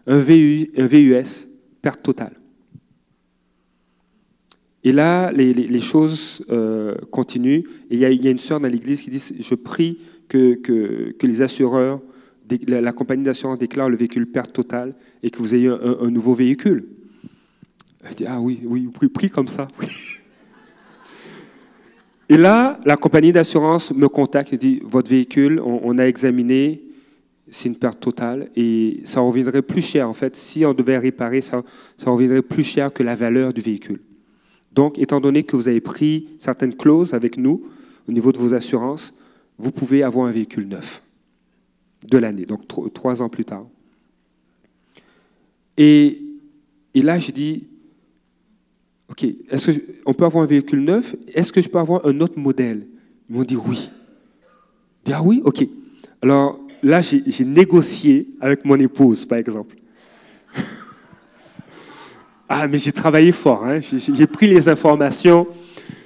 [0.07, 1.47] Un, VUS,
[1.81, 2.33] perte totale.
[4.83, 7.63] Et là, les, choses euh, continuent.
[7.89, 12.01] Il y, a, une sœur dans l'église qui dit Je prie que, les assureurs
[12.67, 14.93] la, compagnie d'assurance déclare le véhicule perte totale
[15.23, 16.85] et que vous ayez un, nouveau véhicule.
[18.03, 19.67] Elle dit, ah oui, oui, pris comme ça.
[22.29, 26.81] Et là, la compagnie d'assurance me contacte et dit, votre véhicule, on, a examiné,
[27.51, 30.09] c'est une perte totale et ça reviendrait plus cher.
[30.09, 31.61] En fait, si on devait réparer, ça,
[31.97, 33.99] ça reviendrait plus cher que la valeur du véhicule.
[34.71, 37.63] Donc, étant donné que vous avez pris certaines clauses avec nous
[38.07, 39.13] au niveau de vos assurances,
[39.57, 41.03] vous pouvez avoir un véhicule neuf
[42.07, 42.61] de l'année, donc
[42.93, 43.67] trois ans plus tard.
[45.77, 46.21] Et,
[46.93, 47.67] et là, j'ai dit,
[49.09, 49.71] OK, est-ce
[50.03, 51.15] qu'on peut avoir un véhicule neuf?
[51.33, 52.87] Est-ce que je peux avoir un autre modèle?
[53.29, 53.91] Ils m'ont dit oui.
[55.03, 55.67] Dit, ah oui, OK.
[56.21, 59.75] Alors là, j'ai négocié avec mon épouse, par exemple.
[62.49, 63.65] ah, mais j'ai travaillé fort.
[63.65, 63.79] Hein.
[63.81, 65.47] J'ai pris les informations.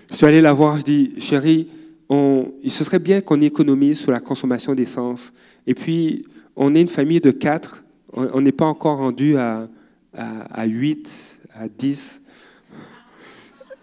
[0.10, 0.78] Je suis allé la voir.
[0.78, 1.68] Je dis, chérie,
[2.10, 5.34] on, se serait bien qu'on économise sur la consommation d'essence.
[5.66, 7.84] Et puis, on est une famille de quatre.
[8.14, 9.68] On n'est pas encore rendu à,
[10.14, 12.22] à, à 8, à 10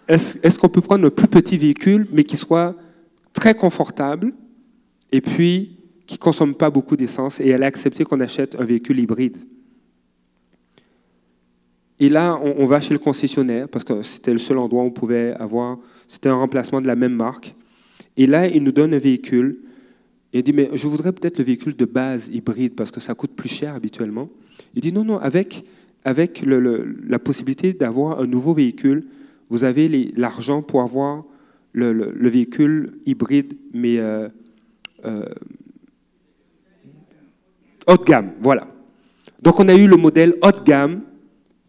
[0.09, 2.75] est-ce qu'on peut prendre un plus petit véhicule, mais qui soit
[3.33, 4.33] très confortable?
[5.11, 5.79] Et puis
[6.13, 9.39] qui ne consomme pas beaucoup d'essence et elle a accepté qu'on achète un véhicule hybride.
[11.99, 14.91] Et là, on, va chez le concessionnaire parce que c'était le seul endroit où on
[14.91, 17.55] pouvait avoir, c'était un remplacement de la même marque.
[18.19, 19.61] Et là, il nous donne un véhicule
[20.35, 23.15] et il dit, mais je voudrais peut-être le véhicule de base hybride parce que ça
[23.15, 24.29] coûte plus cher habituellement.
[24.75, 25.65] Il dit, non, non, avec,
[26.05, 29.07] avec la possibilité d'avoir un nouveau véhicule
[29.49, 31.25] vous avez l'argent pour avoir
[31.73, 34.29] le, véhicule hybride, mais euh,
[35.07, 35.25] euh,
[37.87, 38.33] haut gamme.
[38.41, 38.67] Voilà.
[39.41, 41.03] Donc on a eu le modèle haut de gamme,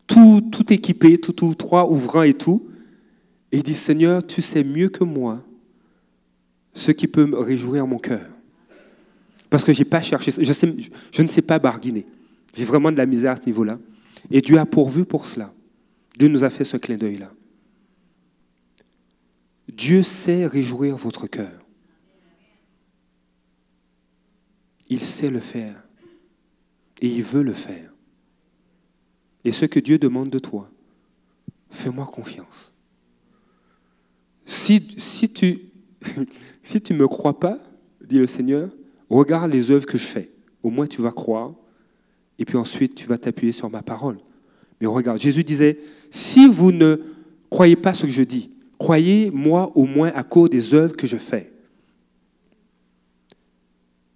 [0.08, 2.68] tout, tout équipé, tout, tout, trois ouvrants et tout.
[3.52, 5.44] Et il dit, Seigneur, tu sais mieux que moi
[6.74, 8.26] ce qui peut réjouir mon cœur.
[9.50, 10.54] Parce que j'ai pas cherché, je,
[11.12, 12.06] je ne sais pas barguiner.
[12.56, 13.78] J'ai vraiment de la misère à ce niveau-là.
[14.32, 15.54] Et Dieu a pourvu pour cela.
[16.18, 17.32] Dieu nous a fait ce clin d'œil-là.
[19.72, 21.52] Dieu sait réjouir votre cœur.
[24.90, 25.83] Il sait le faire.
[27.02, 27.94] Et il veut le faire.
[29.44, 30.70] Et ce que Dieu demande de toi,
[31.70, 32.74] fais-moi confiance.
[34.46, 35.60] Si, si tu
[36.64, 37.60] si tu ne me crois pas,
[38.02, 38.70] dit le Seigneur,
[39.10, 40.30] regarde les œuvres que je fais.
[40.62, 41.54] Au moins tu vas croire.
[42.40, 44.18] Et puis ensuite, tu vas t'appuyer sur ma parole.
[44.82, 45.80] Mais regarde, Jésus disait,
[46.10, 46.98] si vous ne
[47.50, 48.50] croyez pas ce que je dis,
[48.84, 51.54] Croyez-moi au moins à cause des œuvres que je fais.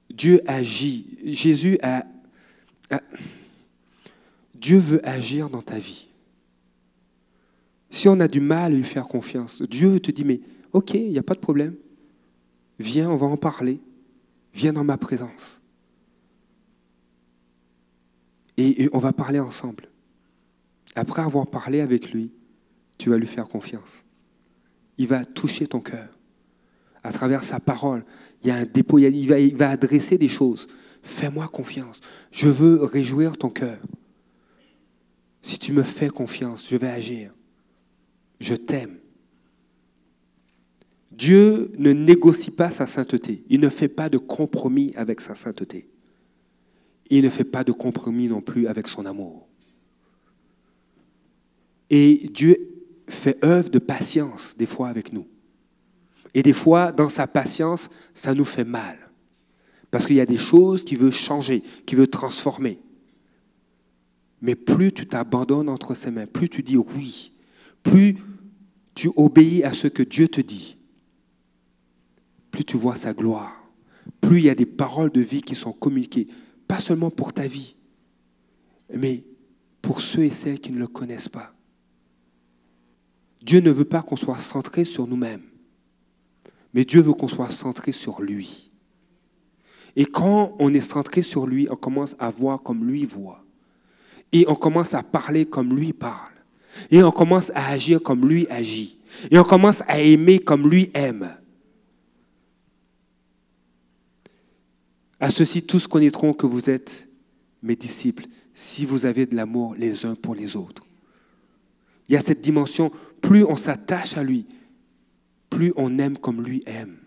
[0.10, 1.06] Dieu agit.
[1.24, 2.06] Jésus a,
[4.56, 6.08] Dieu veut agir dans ta vie.
[7.90, 10.42] Si on a du mal à lui faire confiance, Dieu te dit, mais
[10.74, 11.76] ok, il n'y a pas de problème.
[12.80, 13.80] Viens, on va en parler.
[14.54, 15.62] Viens dans ma présence.
[18.60, 19.88] et on va parler ensemble.
[20.96, 22.32] Après avoir parlé avec lui,
[22.98, 24.04] tu vas lui faire confiance
[24.98, 26.10] il va toucher ton cœur.
[27.04, 28.04] À travers sa parole,
[28.44, 30.68] il y a un dépôt, il va adresser des choses.
[31.08, 32.02] Fais-moi confiance.
[32.32, 33.80] Je veux réjouir ton cœur.
[35.42, 37.34] Si tu me fais confiance, je vais agir.
[38.42, 38.98] Je t'aime.
[41.12, 43.46] Dieu ne négocie pas sa sainteté.
[43.50, 45.90] Il ne fait pas de compromis avec sa sainteté.
[47.10, 49.48] Il ne fait pas de compromis non plus avec son amour.
[51.90, 52.58] Et Dieu
[53.08, 55.26] fait œuvre de patience des fois avec nous.
[56.34, 59.07] Et des fois, dans sa patience, ça nous fait mal.
[59.98, 62.78] Parce qu'il y a des choses qu'il veut changer, qu'il veut transformer.
[64.42, 67.32] Mais plus tu t'abandonnes entre ses mains, plus tu dis oui,
[67.82, 68.16] plus
[68.94, 70.78] tu obéis à ce que Dieu te dit,
[72.52, 73.72] plus tu vois sa gloire,
[74.22, 76.28] plus il y a des paroles de vie qui sont communiquées,
[76.68, 77.76] pas seulement pour ta vie,
[78.94, 79.24] mais
[79.82, 81.56] pour ceux et celles qui ne le connaissent pas.
[83.42, 85.48] Dieu ne veut pas qu'on soit centré sur nous-mêmes,
[86.76, 88.67] mais Dieu veut qu'on soit centré sur lui.
[89.98, 93.44] Et quand on est centré sur lui, on commence à voir comme lui voit.
[94.32, 96.34] Et on commence à parler comme lui parle.
[96.92, 99.00] Et on commence à agir comme lui agit.
[99.32, 101.36] Et on commence à aimer comme lui aime.
[105.20, 107.10] À ceci, tous connaîtront que vous êtes
[107.64, 110.86] mes disciples si vous avez de l'amour les uns pour les autres.
[112.08, 114.46] Il y a cette dimension, plus on s'attache à lui,
[115.50, 116.98] plus on aime comme lui aime.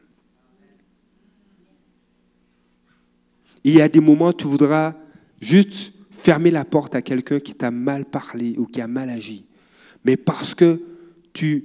[3.64, 4.94] Il y a des moments où tu voudras
[5.40, 9.44] juste fermer la porte à quelqu'un qui t'a mal parlé ou qui a mal agi.
[10.04, 10.80] Mais parce que
[11.32, 11.64] tu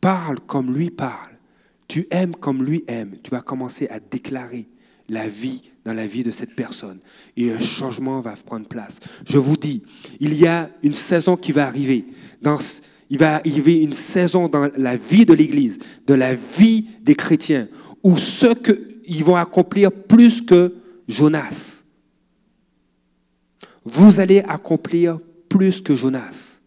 [0.00, 1.32] parles comme lui parle,
[1.88, 4.66] tu aimes comme lui aime, tu vas commencer à déclarer
[5.08, 6.98] la vie dans la vie de cette personne.
[7.36, 9.00] Et un changement va prendre place.
[9.26, 9.82] Je vous dis,
[10.20, 12.06] il y a une saison qui va arriver.
[12.40, 12.56] Dans,
[13.10, 17.68] il va arriver une saison dans la vie de l'Église, de la vie des chrétiens,
[18.02, 20.72] où ceux qu'ils vont accomplir plus que
[21.08, 21.84] Jonas.
[23.84, 26.60] Vous allez accomplir plus que Jonas.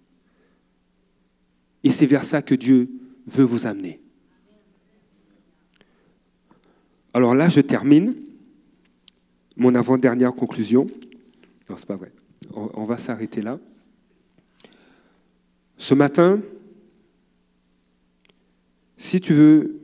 [1.83, 2.89] Et c'est vers ça que Dieu
[3.27, 4.01] veut vous amener.
[7.13, 8.15] Alors là, je termine
[9.55, 10.88] mon avant-dernière conclusion.
[11.69, 12.11] Non, c'est pas vrai.
[12.53, 13.59] On, va s'arrêter là.
[15.77, 16.41] Ce matin,
[18.97, 19.81] si tu veux,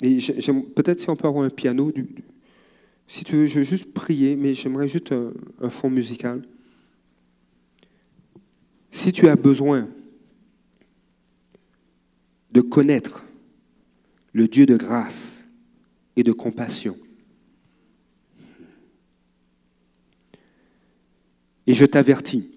[0.00, 1.92] peut-être si on peut avoir un piano,
[3.08, 5.12] si tu veux, je veux juste prier, mais j'aimerais juste
[5.60, 6.42] un fond musical.
[8.92, 9.88] Si tu as besoin
[12.52, 13.24] de connaître
[14.32, 15.38] le Dieu de grâce,
[16.18, 16.98] et de compassion.
[21.68, 22.50] Et je t'avertis,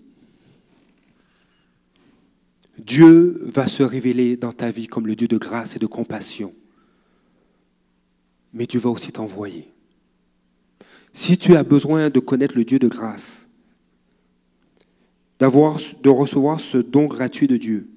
[2.79, 6.55] Dieu va se révéler dans ta vie comme le Dieu de grâce et de compassion.
[8.51, 9.71] Mais Dieu va aussi t'envoyer.
[11.13, 13.47] Si tu as besoin de connaître le Dieu de grâce,
[15.39, 17.89] de recevoir ce don gratuit de Dieu,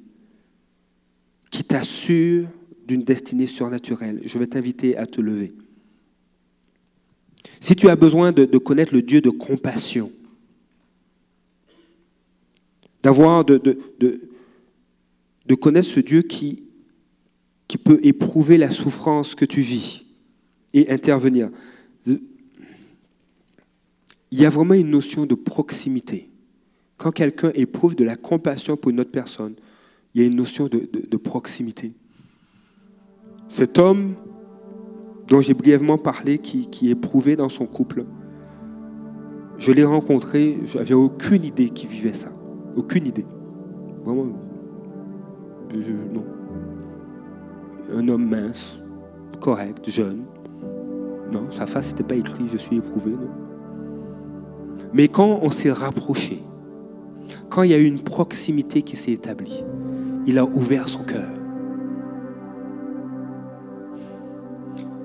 [1.51, 2.49] qui t'assure
[2.87, 5.53] d'une destinée surnaturelle, je vais t'inviter à te lever.
[7.61, 10.11] Si tu as besoin de, connaître le Dieu de compassion,
[13.03, 13.79] de,
[15.61, 16.65] connaître ce Dieu qui
[17.85, 20.05] peut éprouver la souffrance que tu vis
[20.73, 21.51] et intervenir.
[24.35, 26.28] Il y a vraiment une notion de proximité.
[26.97, 29.55] Quand quelqu'un éprouve de la compassion pour une autre personne,
[30.12, 31.95] il y a une notion de proximité.
[33.47, 34.16] Cet homme
[35.28, 38.07] dont j'ai brièvement parlé, qui, qui éprouvait dans son couple,
[39.57, 42.32] je l'ai rencontré, je n'avais aucune idée qu'il vivait ça.
[42.74, 43.26] Aucune idée.
[44.05, 44.24] Vraiment,
[46.12, 46.24] non.
[47.93, 48.80] Un homme mince,
[49.41, 50.24] correct, jeune.
[51.32, 53.43] Non, sa face n'était pas écrit, je suis éprouvé, non.
[54.95, 56.40] Mais quand on s'est rapproché,
[57.51, 59.64] quand il y a eu une proximité qui s'est établie,
[60.24, 61.28] il a ouvert son cœur.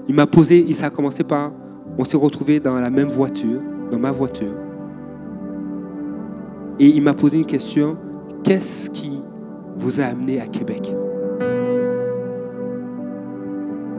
[0.08, 1.52] Il m'a posé, il s'est commencé par,
[1.98, 3.62] on s'est retrouvé dans la même voiture,
[3.92, 4.54] dans ma voiture.
[6.78, 7.98] Et il m'a posé une question,
[8.44, 9.24] qu'est-ce qui
[9.78, 10.94] vous a amené à Québec?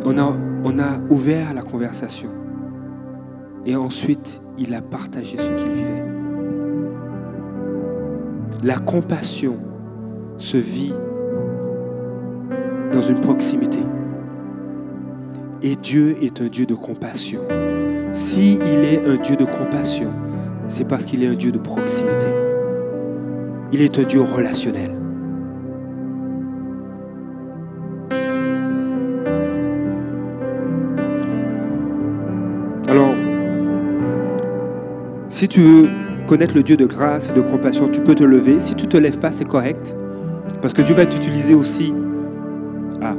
[0.07, 0.32] A,
[0.64, 2.30] on a ouvert la conversation.
[3.67, 6.05] Et ensuite, il a partagé ce qu'il vivait.
[8.63, 9.59] La compassion
[10.39, 10.95] se vit
[12.93, 13.79] dans une proximité.
[15.63, 17.41] Et Dieu est un Dieu de compassion.
[18.13, 20.11] S'il est un Dieu de compassion,
[20.69, 22.27] c'est parce qu'il est un Dieu de proximité.
[23.73, 24.95] Il est un Dieu relationnel.
[35.41, 35.88] Si tu veux
[36.26, 38.61] connaître le Dieu de grâce et de compassion, tu peux te lever.
[38.61, 39.97] Si tu ne te lèves pas, c'est correct.
[40.61, 41.95] Parce que Dieu va t'utiliser aussi.
[43.01, 43.14] Ah,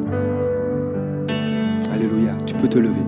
[1.91, 3.01] Alléluia, tu peux te lever.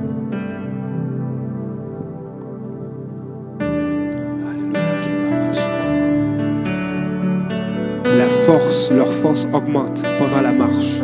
[8.18, 11.04] La force, leur force augmente pendant la marche.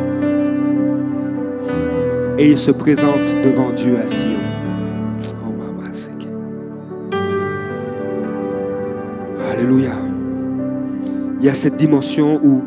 [2.40, 4.49] Et ils se présentent devant Dieu à Sion.
[9.78, 12.64] Il y a cette dimension où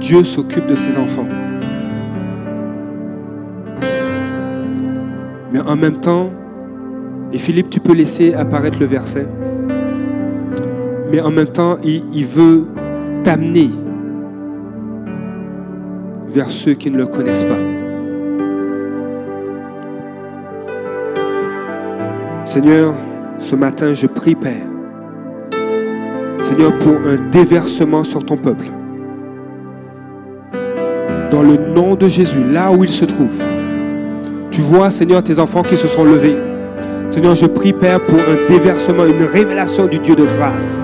[0.00, 1.26] Dieu s'occupe de ses enfants.
[5.52, 6.30] Mais en même temps,
[7.32, 9.26] et Philippe, tu peux laisser apparaître le verset,
[11.10, 12.66] mais en même temps, il, veut
[13.22, 13.70] t'amener
[16.28, 17.58] vers ceux qui ne le connaissent pas.
[22.44, 22.94] Seigneur,
[23.52, 24.66] ce matin, je prie, Père,
[26.42, 28.64] Seigneur, pour un déversement sur ton peuple.
[31.30, 33.42] Dans le nom de Jésus, là où il se trouve.
[34.50, 36.38] Tu vois, Seigneur, tes enfants qui se sont levés.
[37.10, 40.78] Seigneur, je prie, Père, pour un déversement, une révélation du Dieu de grâce.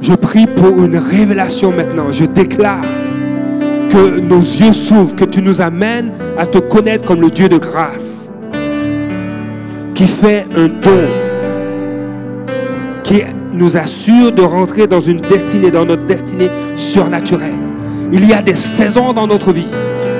[0.00, 2.10] Je prie pour une révélation maintenant.
[2.10, 2.84] Je déclare
[3.90, 7.58] que nos yeux s'ouvrent, que tu nous amènes à te connaître comme le Dieu de
[7.58, 8.25] grâce,
[9.96, 11.08] qui fait un don,
[13.02, 13.22] qui
[13.54, 17.54] nous assure de rentrer dans une destinée, dans notre destinée surnaturelle.
[18.12, 19.66] Il y a des saisons dans notre vie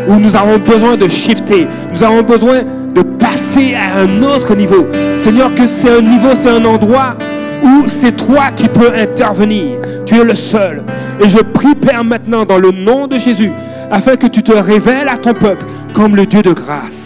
[0.08, 4.86] où nous avons besoin de shifter, nous avons besoin de passer à un autre niveau.
[5.14, 7.16] Seigneur, que c'est un niveau, c'est un endroit
[7.62, 9.78] où c'est toi qui peux intervenir.
[10.06, 10.84] Tu es le seul.
[11.20, 13.52] Et je prie, Père, maintenant, dans le nom de Jésus,
[13.90, 17.05] afin que tu te révèles à ton peuple comme le Dieu de grâce.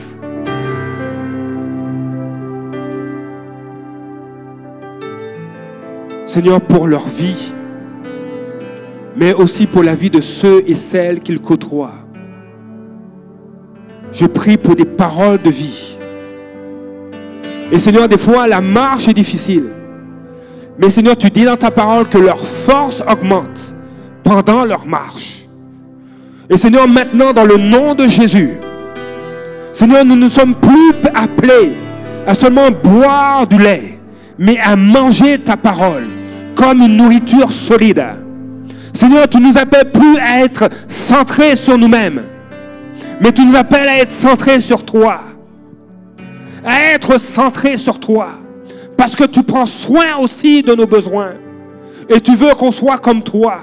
[6.30, 7.52] Seigneur, pour leur vie,
[9.16, 12.04] mais aussi pour la vie de ceux et celles qu'ils côtoient.
[14.12, 15.98] Je prie pour des paroles de vie.
[17.72, 19.70] Et Seigneur, des fois, la marche est difficile.
[20.78, 23.74] Mais Seigneur, tu dis dans ta parole que leur force augmente
[24.22, 25.48] pendant leur marche.
[26.48, 28.52] Et Seigneur, maintenant, dans le nom de Jésus,
[29.72, 31.72] Seigneur, nous ne sommes plus appelés
[32.24, 33.98] à seulement boire du lait,
[34.38, 36.06] mais à manger ta parole
[36.60, 38.04] comme une nourriture solide.
[38.92, 42.22] Seigneur, tu nous appelles plus à être centrés sur nous-mêmes,
[43.18, 45.20] mais tu nous appelles à être centrés sur toi.
[46.62, 48.32] À être centrés sur toi.
[48.94, 51.36] Parce que tu prends soin aussi de nos besoins.
[52.10, 53.60] Et tu veux qu'on soit comme toi.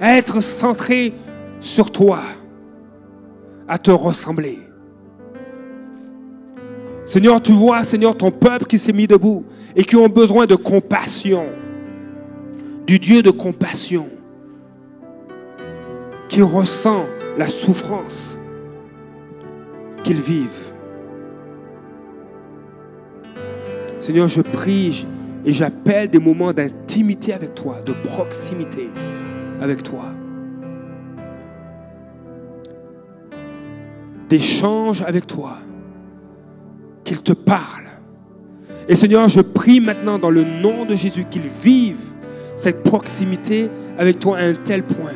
[0.00, 1.14] À être centré
[1.60, 2.18] sur toi.
[3.68, 4.58] À te ressembler.
[7.04, 9.44] Seigneur, tu vois, Seigneur, ton peuple qui s'est mis debout
[9.76, 11.44] et qui ont besoin de compassion.
[12.86, 14.08] Du Dieu de compassion.
[16.28, 17.04] Qui ressent
[17.38, 18.38] la souffrance
[20.02, 20.48] qu'ils vivent.
[24.00, 25.06] Seigneur, je prie
[25.46, 28.88] et j'appelle des moments d'intimité avec toi, de proximité
[29.60, 30.06] avec toi.
[34.28, 35.58] D'échange avec toi.
[37.04, 37.84] Qu'il te parle.
[38.88, 42.13] Et Seigneur, je prie maintenant dans le nom de Jésus qu'ils vivent
[42.56, 45.12] cette proximité avec toi à un tel point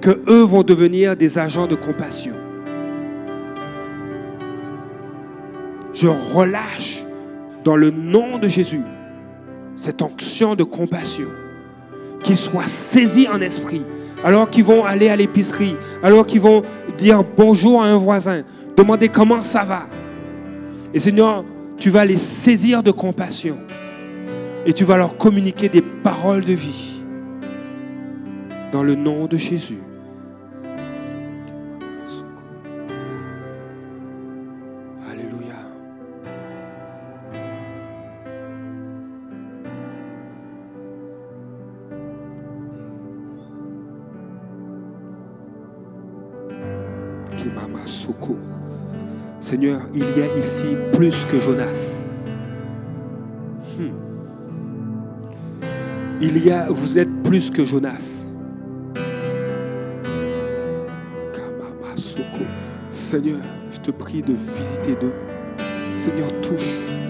[0.00, 2.34] que eux vont devenir des agents de compassion.
[5.92, 7.04] Je relâche
[7.64, 8.82] dans le nom de Jésus
[9.76, 11.28] cette onction de compassion,
[12.22, 13.82] qu'ils soient saisis en esprit,
[14.24, 16.62] alors qu'ils vont aller à l'épicerie, alors qu'ils vont
[16.96, 18.42] dire bonjour à un voisin,
[18.76, 19.86] demander comment ça va.
[20.92, 21.44] Et Seigneur,
[21.78, 23.58] tu vas les saisir de compassion
[24.68, 27.00] et tu vas leur communiquer des paroles de vie
[28.70, 29.78] dans le nom de Jésus.
[35.10, 35.54] Alléluia.
[49.40, 51.97] Seigneur, il y a ici plus que Jonas.
[56.20, 58.24] Il y a, vous êtes plus que Jonas.
[62.90, 63.40] Seigneur,
[63.70, 65.14] je te prie de visiter d'eux.
[65.96, 67.07] Seigneur, touche.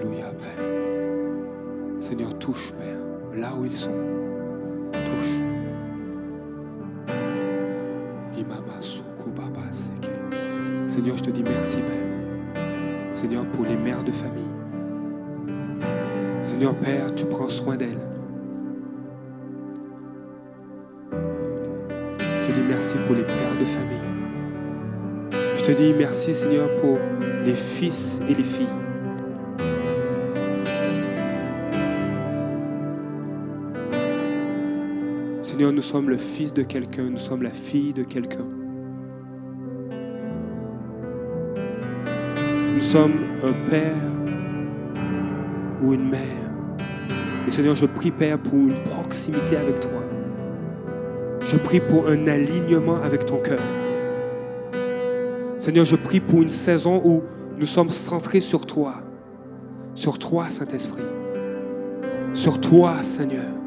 [0.00, 2.02] Alléluia, Père.
[2.02, 3.94] Seigneur, touche, Père, là où ils sont.
[4.92, 5.50] Touche.
[10.90, 13.14] Seigneur, je te dis merci, Père.
[13.14, 14.42] Seigneur, pour les mères de famille.
[16.42, 18.00] Seigneur, Père, tu prends soin d'elles.
[21.12, 23.98] Je te dis merci pour les pères de famille.
[25.56, 26.98] Je te dis merci, Seigneur, pour
[27.44, 28.66] les fils et les filles.
[35.60, 38.46] Seigneur, nous sommes le fils de quelqu'un, nous sommes la fille de quelqu'un.
[42.76, 43.92] Nous sommes un père
[45.82, 46.50] ou une mère.
[47.46, 50.02] Et Seigneur, je prie, Père, pour une proximité avec toi.
[51.44, 53.60] Je prie pour un alignement avec ton cœur.
[55.58, 57.22] Seigneur, je prie pour une saison où
[57.58, 58.94] nous sommes centrés sur toi.
[59.94, 61.04] Sur toi, Saint-Esprit.
[62.32, 63.59] Sur toi, Seigneur.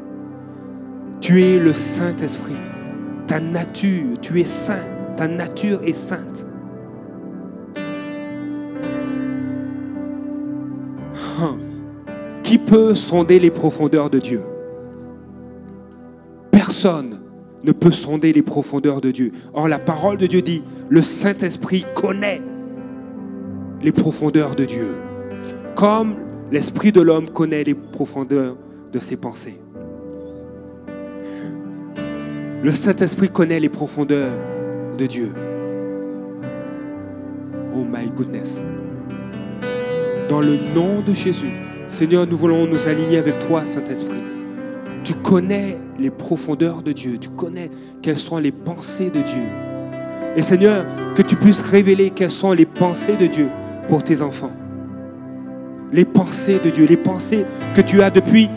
[1.24, 2.52] Tu es le Saint-Esprit.
[3.26, 4.84] Ta nature, tu es saint.
[5.16, 6.46] Ta nature est sainte.
[11.40, 11.60] Hum.
[12.42, 14.42] Qui peut sonder les profondeurs de Dieu?
[16.50, 17.22] Personne
[17.62, 19.32] ne peut sonder les profondeurs de Dieu.
[19.54, 22.42] Or, la parole de Dieu dit, le Saint-Esprit connaît
[23.80, 24.94] les profondeurs de Dieu.
[25.74, 26.16] comme
[26.52, 28.58] l'esprit de l'homme connaît les profondeurs
[28.92, 29.63] de ses pensées.
[32.64, 34.32] Le Saint-Esprit connaît les profondeurs
[34.96, 35.34] de Dieu.
[37.74, 38.64] Oh my goodness.
[40.30, 41.52] Dans le nom de Jésus,
[41.88, 44.22] Seigneur, nous voulons nous aligner avec toi, Saint-Esprit.
[45.04, 47.18] Tu connais les profondeurs de Dieu.
[47.18, 47.70] Tu connais
[48.00, 49.42] quelles sont les pensées de Dieu.
[50.34, 53.48] Et Seigneur, que tu puisses révéler quelles sont les pensées de Dieu
[53.88, 54.52] pour tes enfants.
[55.92, 57.44] Les pensées de Dieu, les pensées
[57.76, 58.48] que tu as depuis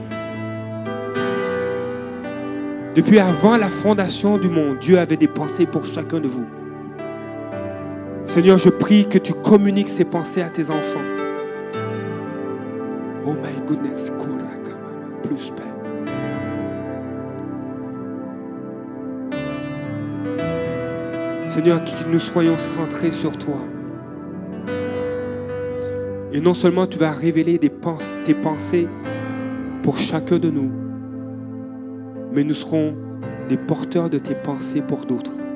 [2.97, 6.47] depuis avant la fondation du monde, Dieu avait des pensées pour chacun de vous.
[8.25, 11.03] Seigneur, je prie que tu communiques ces pensées à tes enfants.
[13.23, 14.11] Oh my goodness,
[15.21, 15.61] plus paix.
[21.45, 23.59] Seigneur, que nous soyons centrés sur toi.
[26.33, 28.87] Et non seulement tu vas révéler tes pensées
[29.83, 30.71] pour chacun de nous,
[32.38, 32.93] mais nous serons
[33.49, 35.46] des porteurs de tes pensées pour d'autres.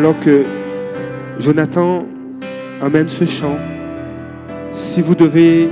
[0.00, 0.44] Alors que
[1.38, 2.06] Jonathan
[2.80, 3.58] amène ce chant.
[4.72, 5.68] Si vous devez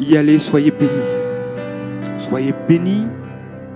[0.00, 1.10] y aller, soyez bénis.
[2.16, 3.04] Soyez bénis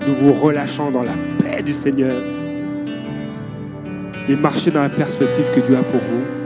[0.08, 1.12] nous vous relâchons dans la
[1.42, 2.12] paix du Seigneur
[4.26, 6.41] et marchez dans la perspective que Dieu a pour vous.